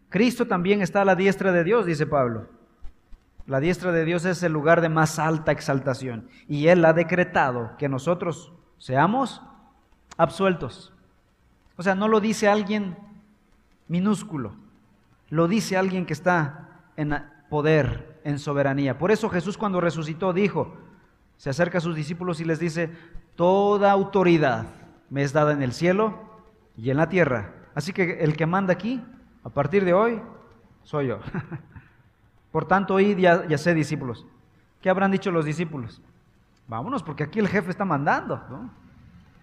[0.08, 2.48] Cristo también está a la diestra de Dios, dice Pablo.
[3.50, 7.72] La diestra de Dios es el lugar de más alta exaltación y Él ha decretado
[7.80, 9.42] que nosotros seamos
[10.18, 10.94] absueltos.
[11.76, 12.96] O sea, no lo dice alguien
[13.88, 14.54] minúsculo,
[15.30, 17.12] lo dice alguien que está en
[17.50, 19.00] poder, en soberanía.
[19.00, 20.78] Por eso Jesús cuando resucitó dijo,
[21.36, 22.92] se acerca a sus discípulos y les dice,
[23.36, 24.68] toda autoridad
[25.10, 26.20] me es dada en el cielo
[26.78, 27.56] y en la tierra.
[27.74, 29.04] Así que el que manda aquí
[29.44, 30.22] a partir de hoy,
[30.84, 31.20] soy yo.
[32.52, 34.26] Por tanto, id ya sé discípulos.
[34.82, 36.02] ¿Qué habrán dicho los discípulos?
[36.68, 38.42] Vámonos, porque aquí el jefe está mandando.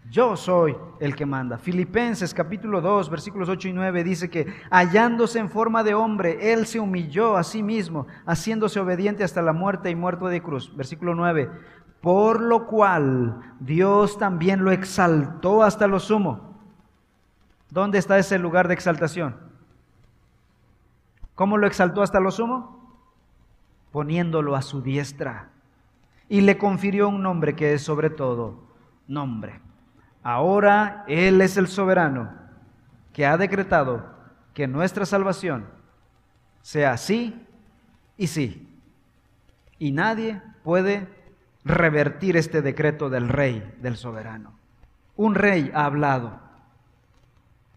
[0.08, 1.58] Yo soy el que manda.
[1.58, 6.66] Filipenses capítulo 2, versículos 8 y 9 dice que hallándose en forma de hombre, él
[6.66, 10.74] se humilló a sí mismo, haciéndose obediente hasta la muerte y muerto de cruz.
[10.76, 11.50] Versículo 9.
[12.00, 16.60] Por lo cual Dios también lo exaltó hasta lo sumo.
[17.70, 19.36] ¿Dónde está ese lugar de exaltación?
[21.34, 22.85] ¿Cómo lo exaltó hasta lo sumo?
[23.96, 25.48] Poniéndolo a su diestra.
[26.28, 28.62] Y le confirió un nombre que es sobre todo
[29.08, 29.58] nombre.
[30.22, 32.30] Ahora Él es el soberano
[33.14, 34.04] que ha decretado
[34.52, 35.64] que nuestra salvación
[36.60, 37.42] sea sí
[38.18, 38.68] y sí.
[39.78, 41.08] Y nadie puede
[41.64, 44.52] revertir este decreto del rey, del soberano.
[45.16, 46.38] Un rey ha hablado.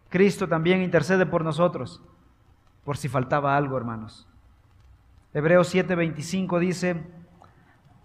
[0.09, 2.03] Cristo también intercede por nosotros
[2.83, 4.28] por si faltaba algo, hermanos.
[5.33, 7.03] Hebreos 7:25 dice,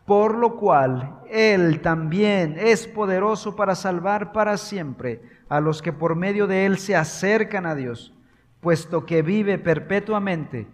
[0.06, 6.14] por lo cual Él también es poderoso para salvar para siempre a los que por
[6.14, 8.12] medio de Él se acercan a Dios,
[8.60, 10.66] puesto que vive perpetuamente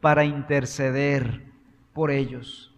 [0.00, 1.44] para interceder
[1.94, 2.74] por ellos.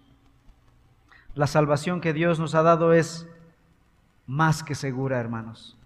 [1.34, 3.28] La salvación que Dios nos ha dado es
[4.26, 5.76] más que segura, hermanos,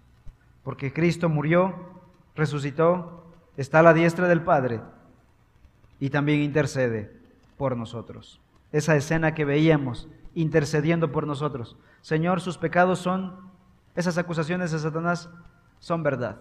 [0.63, 2.01] porque Cristo murió,
[2.35, 3.17] resucitó
[3.57, 4.81] está a la diestra del Padre
[5.99, 7.20] y también intercede
[7.61, 8.41] por nosotros.
[8.71, 11.77] Esa escena que veíamos, intercediendo por nosotros.
[12.01, 13.51] Señor, sus pecados son,
[13.95, 15.29] esas acusaciones de Satanás
[15.77, 16.39] son verdad,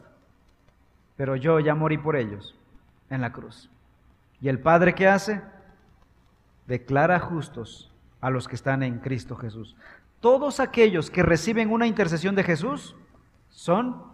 [1.18, 2.58] pero yo ya morí por ellos
[3.10, 3.68] en la cruz.
[4.40, 5.42] ¿Y el Padre qué hace?
[6.66, 9.76] Declara justos a los que están en Cristo Jesús.
[10.20, 12.96] Todos aquellos que reciben una intercesión de Jesús
[13.50, 14.04] son,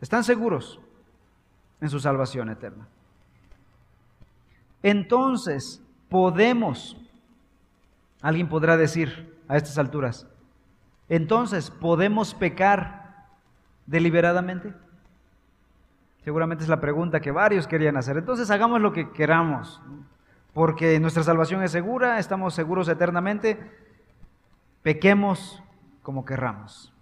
[0.00, 0.78] están seguros
[1.80, 2.86] en su salvación eterna.
[4.80, 5.83] Entonces,
[6.14, 6.96] podemos,
[8.22, 10.28] alguien podrá decir a estas alturas,
[11.08, 13.26] entonces, ¿podemos pecar
[13.86, 14.72] deliberadamente?
[16.22, 18.16] Seguramente es la pregunta que varios querían hacer.
[18.16, 19.82] Entonces, hagamos lo que queramos,
[20.52, 23.58] porque nuestra salvación es segura, estamos seguros eternamente,
[24.84, 25.64] pequemos
[26.04, 26.92] como querramos.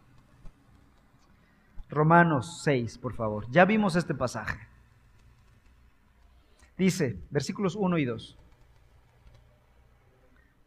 [1.90, 3.44] Romanos 6, por favor.
[3.50, 4.58] Ya vimos este pasaje.
[6.78, 8.38] Dice, versículos 1 y 2.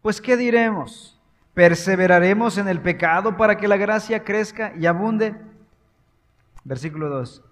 [0.06, 1.20] Pues ¿qué diremos?
[1.56, 5.36] ¿Perseveraremos en el pecado para que la gracia crezca y abunde?
[6.64, 7.44] Versículo 2.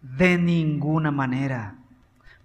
[0.00, 1.74] De ninguna manera.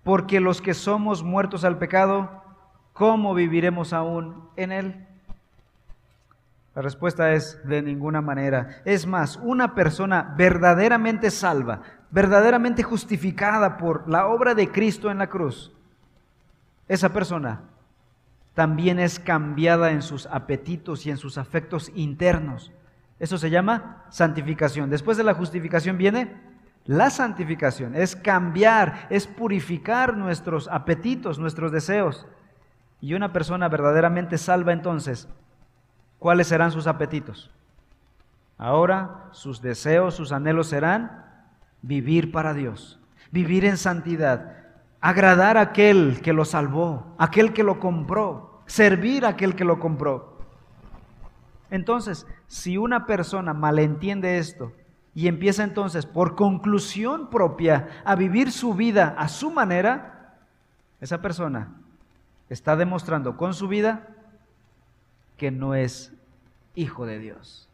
[0.03, 2.43] Porque los que somos muertos al pecado,
[2.91, 5.07] ¿cómo viviremos aún en él?
[6.75, 8.81] La respuesta es de ninguna manera.
[8.83, 11.79] Es más, una persona verdaderamente salva,
[12.11, 15.71] verdaderamente justificada por la obra de Cristo en la cruz,
[16.89, 17.61] esa persona
[18.57, 22.71] también es cambiada en sus apetitos y en sus afectos internos.
[23.19, 24.89] Eso se llama santificación.
[24.89, 26.41] Después de la justificación viene
[26.85, 27.93] la santificación.
[27.93, 32.25] Es cambiar, es purificar nuestros apetitos, nuestros deseos.
[32.99, 35.29] Y una persona verdaderamente salva entonces
[36.17, 37.51] ¿cuáles serán sus apetitos?
[38.57, 41.25] Ahora sus deseos, sus anhelos serán
[41.83, 44.56] vivir para Dios, vivir en santidad,
[45.01, 49.79] agradar a aquel que lo salvó, aquel que lo compró, servir a aquel que lo
[49.79, 50.37] compró.
[51.69, 54.73] Entonces, si una persona malentiende esto
[55.13, 60.37] y empieza entonces por conclusión propia a vivir su vida a su manera,
[61.01, 61.75] esa persona
[62.49, 64.07] está demostrando con su vida
[65.35, 66.13] que no es
[66.75, 67.69] hijo de Dios.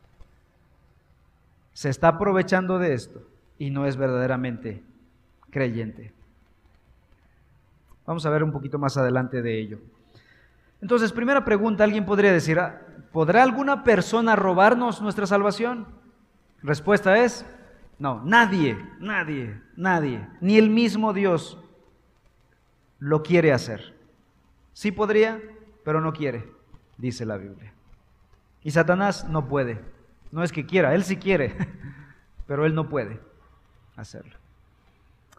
[1.74, 3.22] Se está aprovechando de esto
[3.58, 4.84] y no es verdaderamente
[5.50, 6.14] creyente.
[8.06, 9.80] Vamos a ver un poquito más adelante de ello.
[10.82, 12.82] Entonces, primera pregunta, alguien podría decir, ah,
[13.12, 15.88] ¿podrá alguna persona robarnos nuestra salvación?
[16.62, 17.46] Respuesta es,
[18.00, 21.58] no, nadie, nadie, nadie, ni el mismo Dios
[23.00, 23.94] lo quiere hacer.
[24.74, 25.42] Sí podría,
[25.86, 26.50] pero no quiere,
[26.98, 27.74] dice la Biblia.
[28.64, 29.80] Y Satanás no puede.
[30.32, 31.56] No es que quiera, él sí quiere,
[32.48, 33.20] pero él no puede
[33.96, 34.36] hacerlo.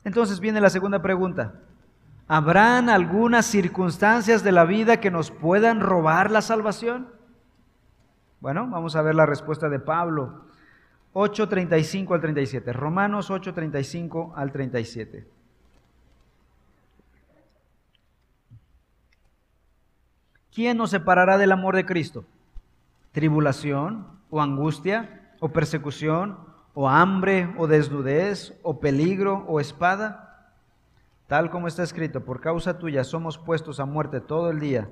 [0.05, 1.55] Entonces viene la segunda pregunta.
[2.27, 7.09] ¿Habrán algunas circunstancias de la vida que nos puedan robar la salvación?
[8.41, 10.45] Bueno, vamos a ver la respuesta de Pablo.
[11.12, 12.72] 8.35 al 37.
[12.72, 15.27] Romanos 8.35 al 37.
[20.53, 22.25] ¿Quién nos separará del amor de Cristo?
[23.12, 26.39] ¿Tribulación o angustia o persecución
[26.75, 30.34] o hambre o desnudez o peligro o espada?
[31.27, 34.91] Tal como está escrito, por causa tuya somos puestos a muerte todo el día,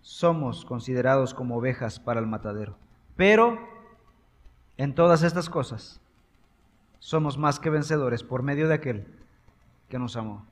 [0.00, 2.76] somos considerados como ovejas para el matadero.
[3.16, 3.58] Pero
[4.76, 6.00] en todas estas cosas
[6.98, 9.06] somos más que vencedores por medio de aquel
[9.88, 10.46] que nos amó.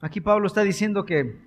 [0.00, 1.40] Aquí Pablo está diciendo que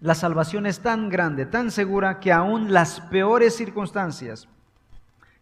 [0.00, 4.48] la salvación es tan grande, tan segura, que aún las peores circunstancias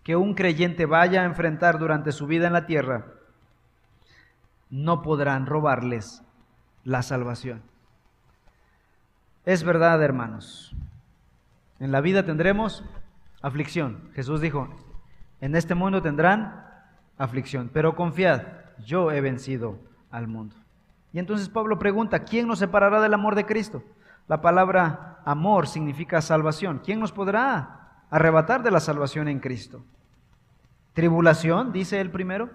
[0.02, 3.06] que un creyente vaya a enfrentar durante su vida en la tierra,
[4.70, 6.22] no podrán robarles
[6.84, 7.62] la salvación.
[9.44, 10.74] Es verdad, hermanos.
[11.78, 12.84] En la vida tendremos
[13.42, 14.10] aflicción.
[14.14, 14.68] Jesús dijo,
[15.40, 16.66] en este mundo tendrán
[17.18, 18.42] aflicción, pero confiad,
[18.84, 19.78] yo he vencido
[20.10, 20.54] al mundo.
[21.12, 23.82] Y entonces Pablo pregunta, ¿quién nos separará del amor de Cristo?
[24.28, 26.80] La palabra amor significa salvación.
[26.84, 29.82] ¿Quién nos podrá arrebatar de la salvación en Cristo?
[30.92, 32.50] Tribulación, dice el primero.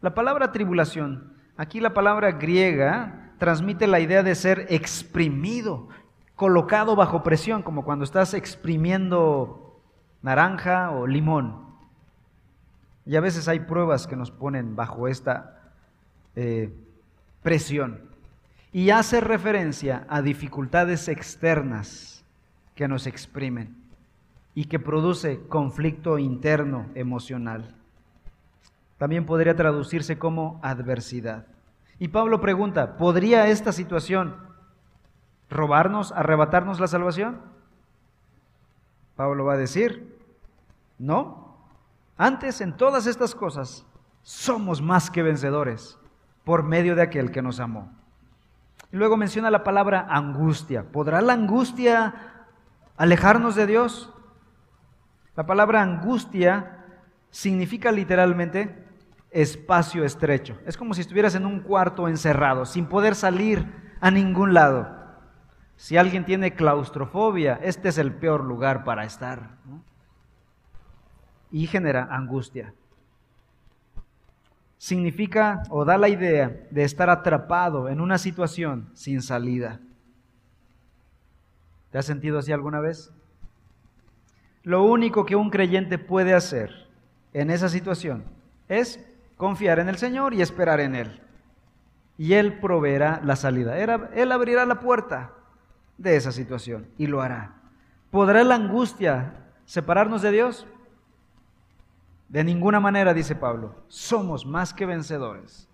[0.00, 5.90] La palabra tribulación, aquí la palabra griega transmite la idea de ser exprimido,
[6.34, 9.78] colocado bajo presión, como cuando estás exprimiendo
[10.22, 11.66] naranja o limón.
[13.04, 15.74] Y a veces hay pruebas que nos ponen bajo esta
[16.34, 16.72] eh,
[17.42, 18.08] presión
[18.72, 22.24] y hace referencia a dificultades externas
[22.74, 23.76] que nos exprimen
[24.54, 27.74] y que produce conflicto interno emocional.
[29.00, 31.46] También podría traducirse como adversidad.
[31.98, 34.36] Y Pablo pregunta, ¿podría esta situación
[35.48, 37.40] robarnos, arrebatarnos la salvación?
[39.16, 40.18] Pablo va a decir,
[40.98, 41.56] no.
[42.18, 43.86] Antes, en todas estas cosas,
[44.20, 45.98] somos más que vencedores
[46.44, 47.90] por medio de aquel que nos amó.
[48.92, 50.92] Y luego menciona la palabra angustia.
[50.92, 52.44] ¿Podrá la angustia
[52.98, 54.12] alejarnos de Dios?
[55.36, 56.84] La palabra angustia
[57.30, 58.89] significa literalmente
[59.30, 60.58] espacio estrecho.
[60.66, 63.66] Es como si estuvieras en un cuarto encerrado, sin poder salir
[64.00, 64.98] a ningún lado.
[65.76, 69.58] Si alguien tiene claustrofobia, este es el peor lugar para estar.
[71.50, 72.74] Y genera angustia
[74.80, 79.78] significa o da la idea de estar atrapado en una situación sin salida.
[81.90, 83.12] ¿Te has sentido así alguna vez?
[84.62, 86.88] Lo único que un creyente puede hacer
[87.34, 88.24] en esa situación
[88.68, 89.06] es
[89.40, 91.22] confiar en el Señor y esperar en Él.
[92.18, 93.78] Y Él proveerá la salida.
[93.78, 95.32] Él abrirá la puerta
[95.96, 97.54] de esa situación y lo hará.
[98.10, 99.32] ¿Podrá la angustia
[99.64, 100.66] separarnos de Dios?
[102.28, 105.66] De ninguna manera, dice Pablo, somos más que vencedores.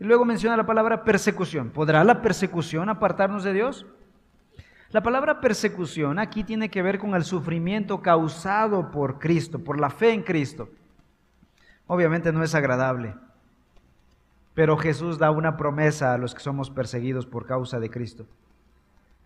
[0.00, 1.68] Y luego menciona la palabra persecución.
[1.70, 3.84] ¿Podrá la persecución apartarnos de Dios?
[4.92, 9.90] La palabra persecución aquí tiene que ver con el sufrimiento causado por Cristo, por la
[9.90, 10.70] fe en Cristo.
[11.86, 13.14] Obviamente no es agradable,
[14.54, 18.26] pero Jesús da una promesa a los que somos perseguidos por causa de Cristo.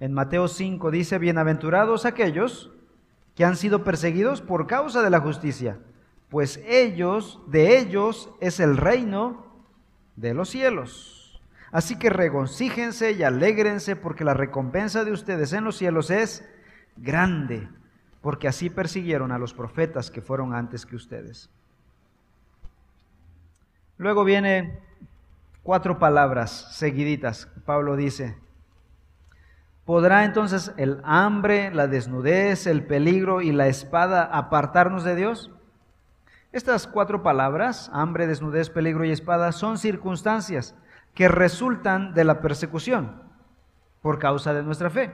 [0.01, 2.71] En Mateo 5 dice, bienaventurados aquellos
[3.35, 5.79] que han sido perseguidos por causa de la justicia
[6.29, 9.47] pues ellos, de ellos es el reino
[10.17, 11.41] de los cielos.
[11.71, 16.47] Así que regocíjense y alégrense porque la recompensa de ustedes en los cielos es
[16.97, 17.69] grande,
[18.21, 21.51] porque así persiguieron a los profetas que fueron antes que ustedes.
[23.99, 24.79] Luego viene
[25.65, 27.49] cuatro palabras seguiditas.
[27.67, 28.39] Pablo dice,
[29.85, 35.51] ¿podrá entonces el hambre, la desnudez, el peligro y la espada apartarnos de Dios?
[36.53, 40.77] Estas cuatro palabras, hambre, desnudez, peligro y espada, son circunstancias
[41.15, 43.21] que resultan de la persecución
[44.01, 45.13] por causa de nuestra fe.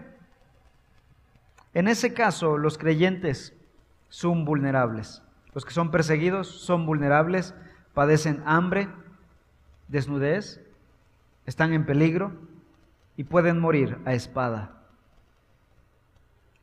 [1.72, 3.56] En ese caso, los creyentes
[4.08, 5.22] son vulnerables.
[5.54, 7.54] Los que son perseguidos son vulnerables,
[7.94, 8.88] padecen hambre,
[9.88, 10.60] desnudez,
[11.46, 12.32] están en peligro
[13.16, 14.72] y pueden morir a espada.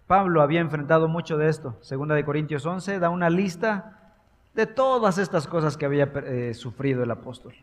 [0.07, 1.77] Pablo había enfrentado mucho de esto.
[1.81, 4.13] Segunda de Corintios 11 da una lista
[4.53, 7.53] de todas estas cosas que había eh, sufrido el apóstol.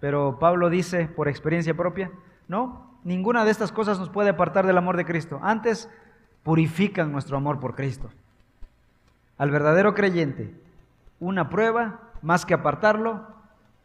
[0.00, 2.10] Pero Pablo dice, por experiencia propia,
[2.48, 5.40] no, ninguna de estas cosas nos puede apartar del amor de Cristo.
[5.42, 5.88] Antes,
[6.42, 8.10] purifican nuestro amor por Cristo.
[9.38, 10.54] Al verdadero creyente,
[11.18, 13.26] una prueba, más que apartarlo,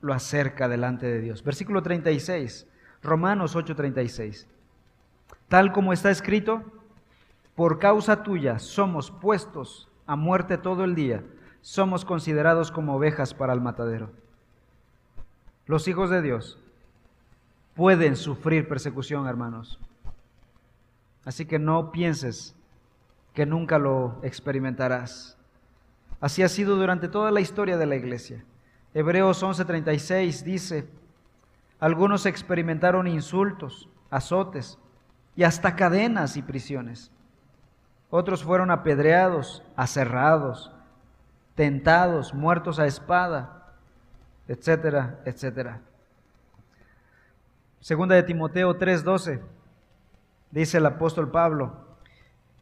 [0.01, 1.43] lo acerca delante de Dios.
[1.43, 2.67] Versículo 36,
[3.01, 4.47] Romanos 8:36.
[5.47, 6.63] Tal como está escrito,
[7.55, 11.23] por causa tuya somos puestos a muerte todo el día,
[11.61, 14.11] somos considerados como ovejas para el matadero.
[15.65, 16.59] Los hijos de Dios
[17.75, 19.79] pueden sufrir persecución, hermanos.
[21.25, 22.55] Así que no pienses
[23.33, 25.34] que nunca lo experimentarás.
[26.19, 28.43] Así ha sido durante toda la historia de la iglesia.
[28.93, 30.87] Hebreos 11:36 dice,
[31.79, 34.79] algunos experimentaron insultos, azotes
[35.35, 37.11] y hasta cadenas y prisiones.
[38.09, 40.71] Otros fueron apedreados, aserrados,
[41.55, 43.73] tentados, muertos a espada,
[44.47, 45.81] etcétera, etcétera.
[47.81, 49.41] Segunda de Timoteo 3:12
[50.51, 51.85] dice el apóstol Pablo,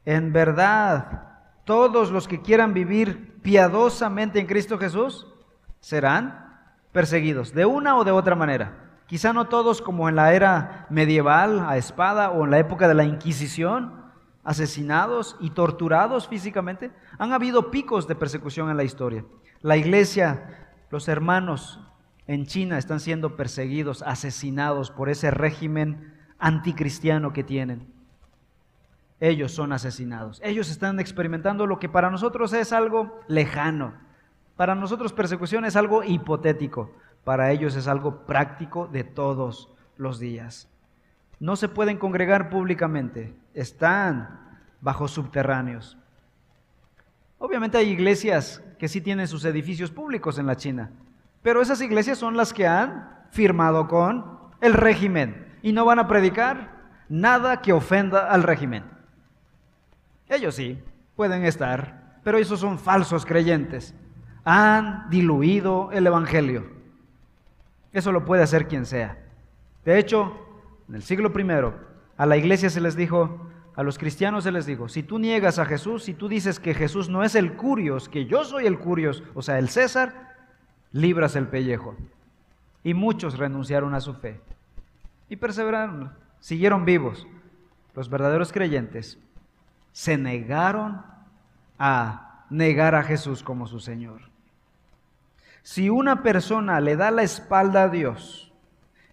[0.05, 1.29] en verdad,
[1.63, 5.27] todos los que quieran vivir piadosamente en Cristo Jesús
[5.79, 6.43] serán
[6.91, 9.01] perseguidos, de una o de otra manera.
[9.05, 12.93] Quizá no todos como en la era medieval, a espada, o en la época de
[12.93, 14.01] la Inquisición,
[14.43, 16.91] asesinados y torturados físicamente.
[17.19, 19.25] Han habido picos de persecución en la historia.
[19.61, 21.79] La iglesia, los hermanos
[22.27, 27.92] en China están siendo perseguidos, asesinados por ese régimen anticristiano que tienen.
[29.23, 30.41] Ellos son asesinados.
[30.43, 33.93] Ellos están experimentando lo que para nosotros es algo lejano.
[34.57, 36.91] Para nosotros persecución es algo hipotético.
[37.23, 40.67] Para ellos es algo práctico de todos los días.
[41.39, 43.33] No se pueden congregar públicamente.
[43.53, 45.97] Están bajo subterráneos.
[47.37, 50.91] Obviamente hay iglesias que sí tienen sus edificios públicos en la China,
[51.41, 56.09] pero esas iglesias son las que han firmado con el régimen y no van a
[56.09, 56.73] predicar
[57.07, 58.91] nada que ofenda al régimen.
[60.33, 60.79] Ellos sí,
[61.15, 63.93] pueden estar, pero esos son falsos creyentes.
[64.43, 66.65] Han diluido el Evangelio.
[67.91, 69.19] Eso lo puede hacer quien sea.
[69.85, 70.35] De hecho,
[70.89, 71.73] en el siglo I,
[72.17, 75.59] a la iglesia se les dijo, a los cristianos se les dijo, si tú niegas
[75.59, 78.79] a Jesús, si tú dices que Jesús no es el curios, que yo soy el
[78.79, 80.33] curios, o sea, el César,
[80.91, 81.95] libras el pellejo.
[82.83, 84.41] Y muchos renunciaron a su fe
[85.29, 87.27] y perseveraron, siguieron vivos.
[87.93, 89.19] Los verdaderos creyentes
[89.93, 91.01] se negaron
[91.79, 94.21] a negar a Jesús como su Señor.
[95.61, 98.51] Si una persona le da la espalda a Dios,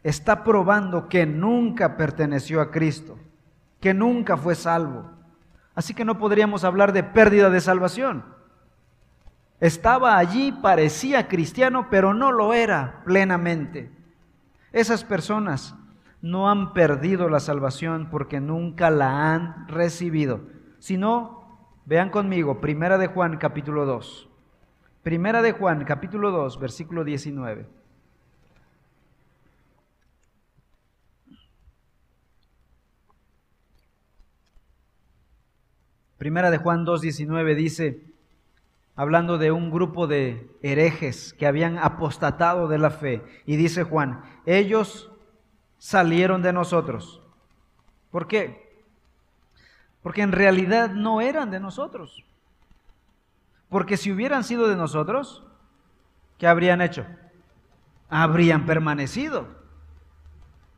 [0.03, 3.19] está probando que nunca perteneció a Cristo,
[3.81, 5.09] que nunca fue salvo.
[5.77, 8.25] Así que no podríamos hablar de pérdida de salvación.
[9.61, 13.93] Estaba allí, parecía cristiano, pero no lo era plenamente.
[14.73, 15.75] Esas personas
[16.23, 20.41] no han perdido la salvación porque nunca la han recibido.
[20.81, 21.45] Si no,
[21.85, 24.29] vean conmigo, Primera de Juan capítulo 2.
[25.03, 27.67] Primera de Juan capítulo 2, versículo 19.
[36.17, 38.05] Primera de Juan 2.19 dice,
[38.95, 44.23] hablando de un grupo de herejes que habían apostatado de la fe, y dice Juan,
[44.45, 45.11] ellos
[45.79, 47.23] salieron de nosotros.
[48.11, 48.60] ¿Por qué?
[50.03, 52.25] Porque en realidad no eran de nosotros.
[53.69, 55.45] Porque si hubieran sido de nosotros,
[56.39, 57.07] ¿qué habrían hecho?
[58.09, 59.49] Habrían permanecido.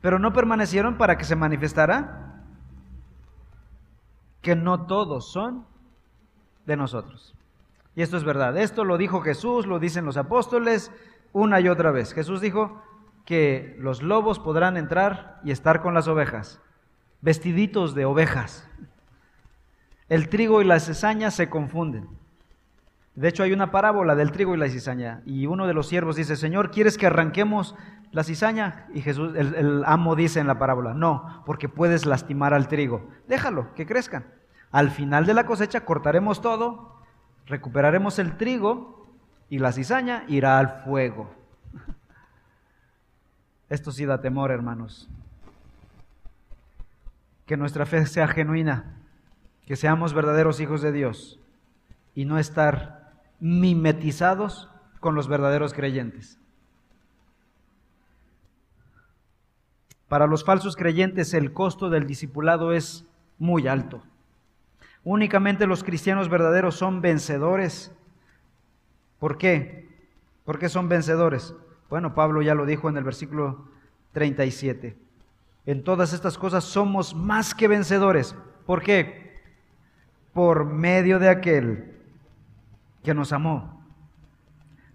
[0.01, 2.43] Pero no permanecieron para que se manifestara
[4.41, 5.65] que no todos son
[6.65, 7.33] de nosotros.
[7.95, 8.57] Y esto es verdad.
[8.57, 10.91] Esto lo dijo Jesús, lo dicen los apóstoles
[11.31, 12.13] una y otra vez.
[12.13, 12.83] Jesús dijo
[13.25, 16.61] que los lobos podrán entrar y estar con las ovejas,
[17.21, 18.69] vestiditos de ovejas.
[20.09, 22.07] El trigo y la cizaña se confunden.
[23.15, 25.21] De hecho, hay una parábola del trigo y la cizaña.
[25.25, 27.75] Y uno de los siervos dice, Señor, ¿quieres que arranquemos
[28.11, 28.87] la cizaña?
[28.93, 33.07] Y Jesús, el, amo dice en la parábola, no, porque puedes lastimar al trigo.
[33.27, 34.25] Déjalo, que crezcan.
[34.71, 36.97] Al final de la cosecha cortaremos todo,
[37.45, 39.05] recuperaremos el trigo
[39.47, 41.31] y la cizaña irá al fuego.
[43.69, 45.07] Esto sí da temor, hermanos.
[47.45, 49.02] Que nuestra fe sea genuina,
[49.65, 51.39] que seamos verdaderos hijos de Dios
[52.15, 56.39] y no estar mimetizados con los verdaderos creyentes.
[60.07, 63.05] Para los falsos creyentes el costo del discipulado es
[63.39, 64.03] muy alto.
[65.03, 67.91] Únicamente los cristianos verdaderos son vencedores.
[69.19, 69.89] ¿Por qué?
[70.45, 71.55] ¿Por qué son vencedores?
[71.89, 73.67] Bueno, Pablo ya lo dijo en el versículo
[74.13, 74.97] 37.
[75.65, 78.35] En todas estas cosas somos más que vencedores.
[78.65, 79.22] ¿Por qué?
[80.33, 82.01] Por medio de aquel
[83.03, 83.83] que nos amó.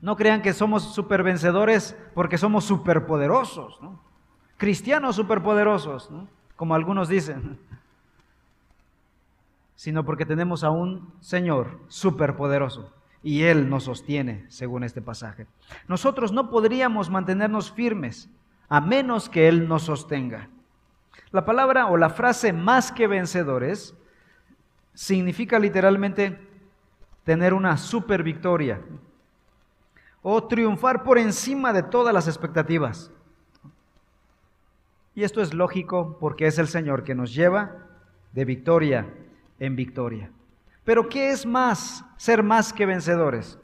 [0.00, 4.00] No crean que somos supervencedores porque somos superpoderosos, ¿no?
[4.56, 6.10] Cristianos superpoderosos,
[6.56, 7.58] como algunos dicen
[9.78, 15.46] sino porque tenemos a un Señor superpoderoso y Él nos sostiene, según este pasaje.
[15.86, 18.28] Nosotros no podríamos mantenernos firmes
[18.68, 20.48] a menos que Él nos sostenga.
[21.30, 23.94] La palabra o la frase más que vencedores
[24.98, 26.36] significa literalmente
[27.22, 28.80] tener una super victoria
[30.22, 33.12] o triunfar por encima de todas las expectativas.
[35.14, 37.76] Y esto es lógico porque es el Señor que nos lleva
[38.32, 39.08] de victoria
[39.60, 40.32] en victoria.
[40.82, 43.56] Pero ¿qué es más ser más que vencedores?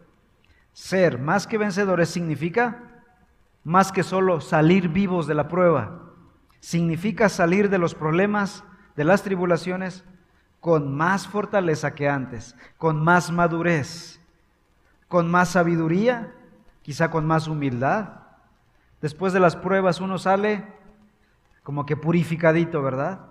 [0.72, 3.02] Ser más que vencedores significa
[3.64, 6.12] más que solo salir vivos de la prueba.
[6.60, 8.62] Significa salir de los problemas,
[8.94, 10.04] de las tribulaciones,
[10.64, 14.18] con más fortaleza que antes, con más madurez,
[15.08, 16.32] con más sabiduría,
[16.80, 18.22] quizá con más humildad.
[19.02, 20.64] Después de las pruebas uno sale
[21.62, 23.26] como que purificadito, ¿verdad?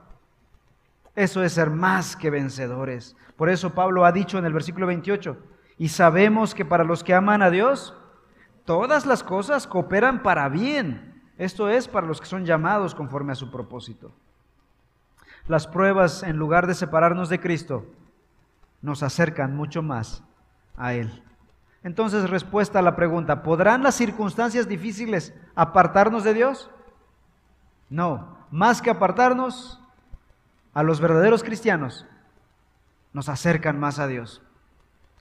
[1.15, 3.15] Eso es ser más que vencedores.
[3.35, 5.35] Por eso Pablo ha dicho en el versículo 28,
[5.79, 7.95] y sabemos que para los que aman a Dios,
[8.63, 11.23] todas las cosas cooperan para bien.
[11.39, 14.13] Esto es para los que son llamados conforme a su propósito.
[15.47, 17.85] Las pruebas, en lugar de separarnos de Cristo,
[18.81, 20.23] nos acercan mucho más
[20.77, 21.23] a Él.
[21.83, 26.71] Entonces, respuesta a la pregunta, ¿podrán las circunstancias difíciles apartarnos de Dios?
[27.89, 29.81] No, más que apartarnos,
[30.73, 32.07] a los verdaderos cristianos
[33.13, 34.41] nos acercan más a Dios.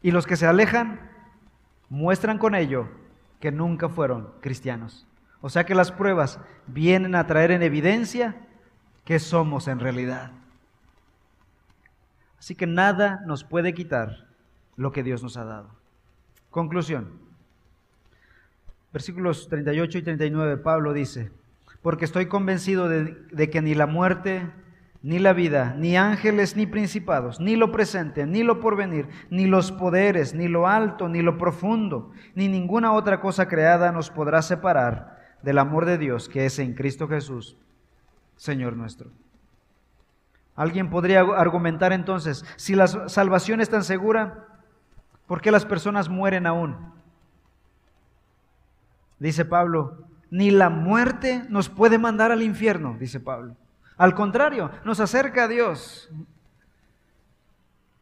[0.00, 1.10] Y los que se alejan
[1.90, 2.88] muestran con ello
[3.38, 5.06] que nunca fueron cristianos.
[5.40, 8.36] O sea que las pruebas vienen a traer en evidencia
[9.04, 10.32] que somos en realidad.
[12.38, 14.26] Así que nada nos puede quitar
[14.76, 15.70] lo que Dios nos ha dado.
[16.50, 17.20] Conclusión.
[18.92, 21.30] Versículos 38 y 39, Pablo dice,
[21.82, 24.50] porque estoy convencido de, de que ni la muerte,
[25.02, 29.72] ni la vida, ni ángeles, ni principados, ni lo presente, ni lo porvenir, ni los
[29.72, 35.18] poderes, ni lo alto, ni lo profundo, ni ninguna otra cosa creada nos podrá separar
[35.42, 37.56] del amor de Dios que es en Cristo Jesús,
[38.42, 39.08] Señor nuestro.
[40.56, 44.48] Alguien podría argumentar entonces, si la salvación es tan segura,
[45.28, 46.76] ¿por qué las personas mueren aún?
[49.20, 53.54] Dice Pablo, ni la muerte nos puede mandar al infierno, dice Pablo.
[53.96, 56.10] Al contrario, nos acerca a Dios.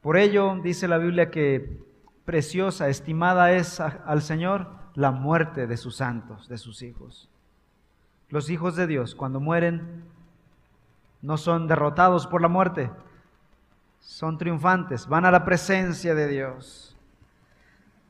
[0.01, 1.83] Por ello dice la Biblia que
[2.25, 7.29] preciosa, estimada es al Señor la muerte de sus santos, de sus hijos.
[8.31, 10.09] Los hijos de Dios, cuando mueren,
[11.23, 12.91] no son derrotados por la muerte,
[14.01, 16.97] son triunfantes, van a la presencia de Dios.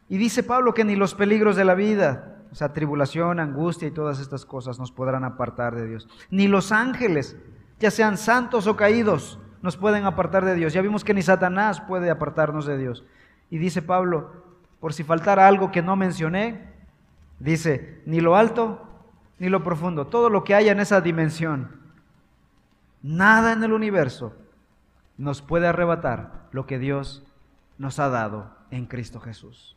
[0.09, 3.93] Y dice Pablo que ni los peligros de la vida, o sea, tribulación, angustia y
[3.93, 7.37] todas estas cosas nos podrán apartar de Dios, ni los ángeles,
[7.79, 10.73] ya sean santos o caídos, nos pueden apartar de Dios.
[10.73, 13.05] Ya vimos que ni Satanás puede apartarnos de Dios.
[13.51, 14.33] Y dice Pablo,
[14.81, 16.73] por si faltara algo que no mencioné,
[17.39, 18.87] dice, ni lo alto
[19.39, 21.80] ni lo profundo, todo lo que haya en esa dimensión,
[23.03, 24.35] nada en el universo
[25.19, 27.25] nos puede arrebatar lo que Dios
[27.79, 29.77] nos ha dado en Cristo Jesús.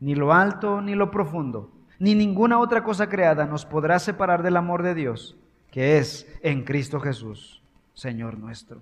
[0.00, 4.56] Ni lo alto ni lo profundo, ni ninguna otra cosa creada nos podrá separar del
[4.56, 5.36] amor de Dios
[5.76, 8.80] que es en Cristo Jesús, Señor nuestro.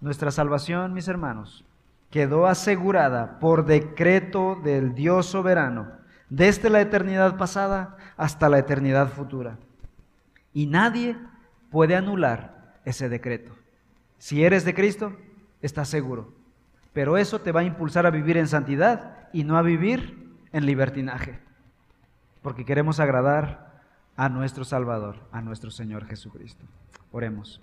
[0.00, 1.64] Nuestra salvación, mis hermanos,
[2.10, 5.88] quedó asegurada por decreto del Dios soberano,
[6.28, 9.56] desde la eternidad pasada hasta la eternidad futura.
[10.52, 11.16] Y nadie
[11.70, 13.54] puede anular ese decreto.
[14.18, 15.16] Si eres de Cristo,
[15.62, 16.32] estás seguro.
[16.92, 20.66] Pero eso te va a impulsar a vivir en santidad y no a vivir en
[20.66, 21.38] libertinaje.
[22.42, 23.82] Porque queremos agradar
[24.16, 26.64] a nuestro Salvador, a nuestro Señor Jesucristo.
[27.12, 27.60] Oremos.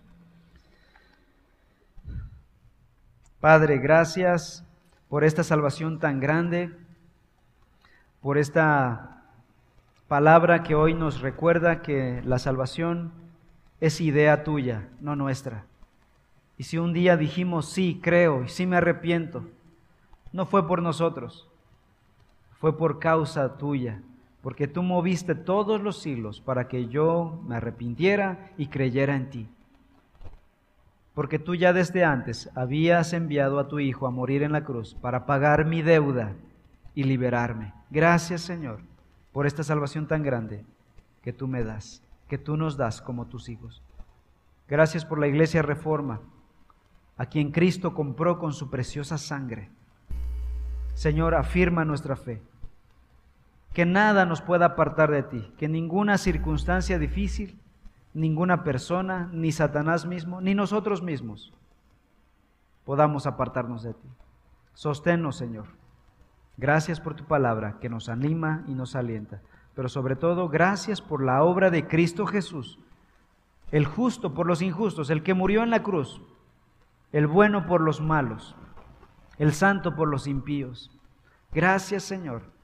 [3.42, 4.64] Padre, gracias
[5.10, 6.72] por esta salvación tan grande,
[8.22, 9.24] por esta
[10.08, 13.25] palabra que hoy nos recuerda que la salvación
[13.80, 15.66] es idea tuya, no nuestra.
[16.58, 19.46] Y si un día dijimos, sí, creo y sí me arrepiento,
[20.32, 21.48] no fue por nosotros,
[22.60, 24.02] fue por causa tuya
[24.46, 29.50] porque tú moviste todos los siglos para que yo me arrepintiera y creyera en ti.
[31.16, 34.94] Porque tú ya desde antes habías enviado a tu Hijo a morir en la cruz
[34.94, 36.36] para pagar mi deuda
[36.94, 37.74] y liberarme.
[37.90, 38.82] Gracias Señor
[39.34, 40.64] por esta salvación tan grande
[41.24, 43.84] que tú me das, que tú nos das como tus hijos.
[44.68, 46.22] Gracias por la Iglesia Reforma,
[47.18, 49.70] a quien Cristo compró con su preciosa sangre.
[50.94, 52.42] Señor, afirma nuestra fe
[53.74, 57.60] que nada nos pueda apartar de ti, que ninguna circunstancia difícil,
[58.14, 61.54] ninguna persona, ni Satanás mismo, ni nosotros mismos
[62.86, 64.08] podamos apartarnos de ti.
[64.74, 65.66] Sosténnos, Señor.
[66.56, 69.42] Gracias por tu palabra que nos anima y nos alienta,
[69.76, 72.80] pero sobre todo gracias por la obra de Cristo Jesús,
[73.72, 76.22] el justo por los injustos, el que murió en la cruz,
[77.12, 78.56] el bueno por los malos,
[79.38, 80.92] el santo por los impíos.
[81.52, 82.56] Gracias, Señor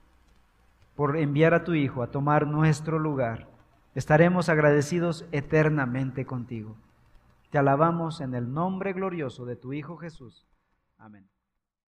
[1.02, 3.48] por enviar a tu Hijo a tomar nuestro lugar.
[3.96, 6.78] Estaremos agradecidos eternamente contigo.
[7.50, 10.46] Te alabamos en el nombre glorioso de tu Hijo Jesús.
[11.00, 11.28] Amén.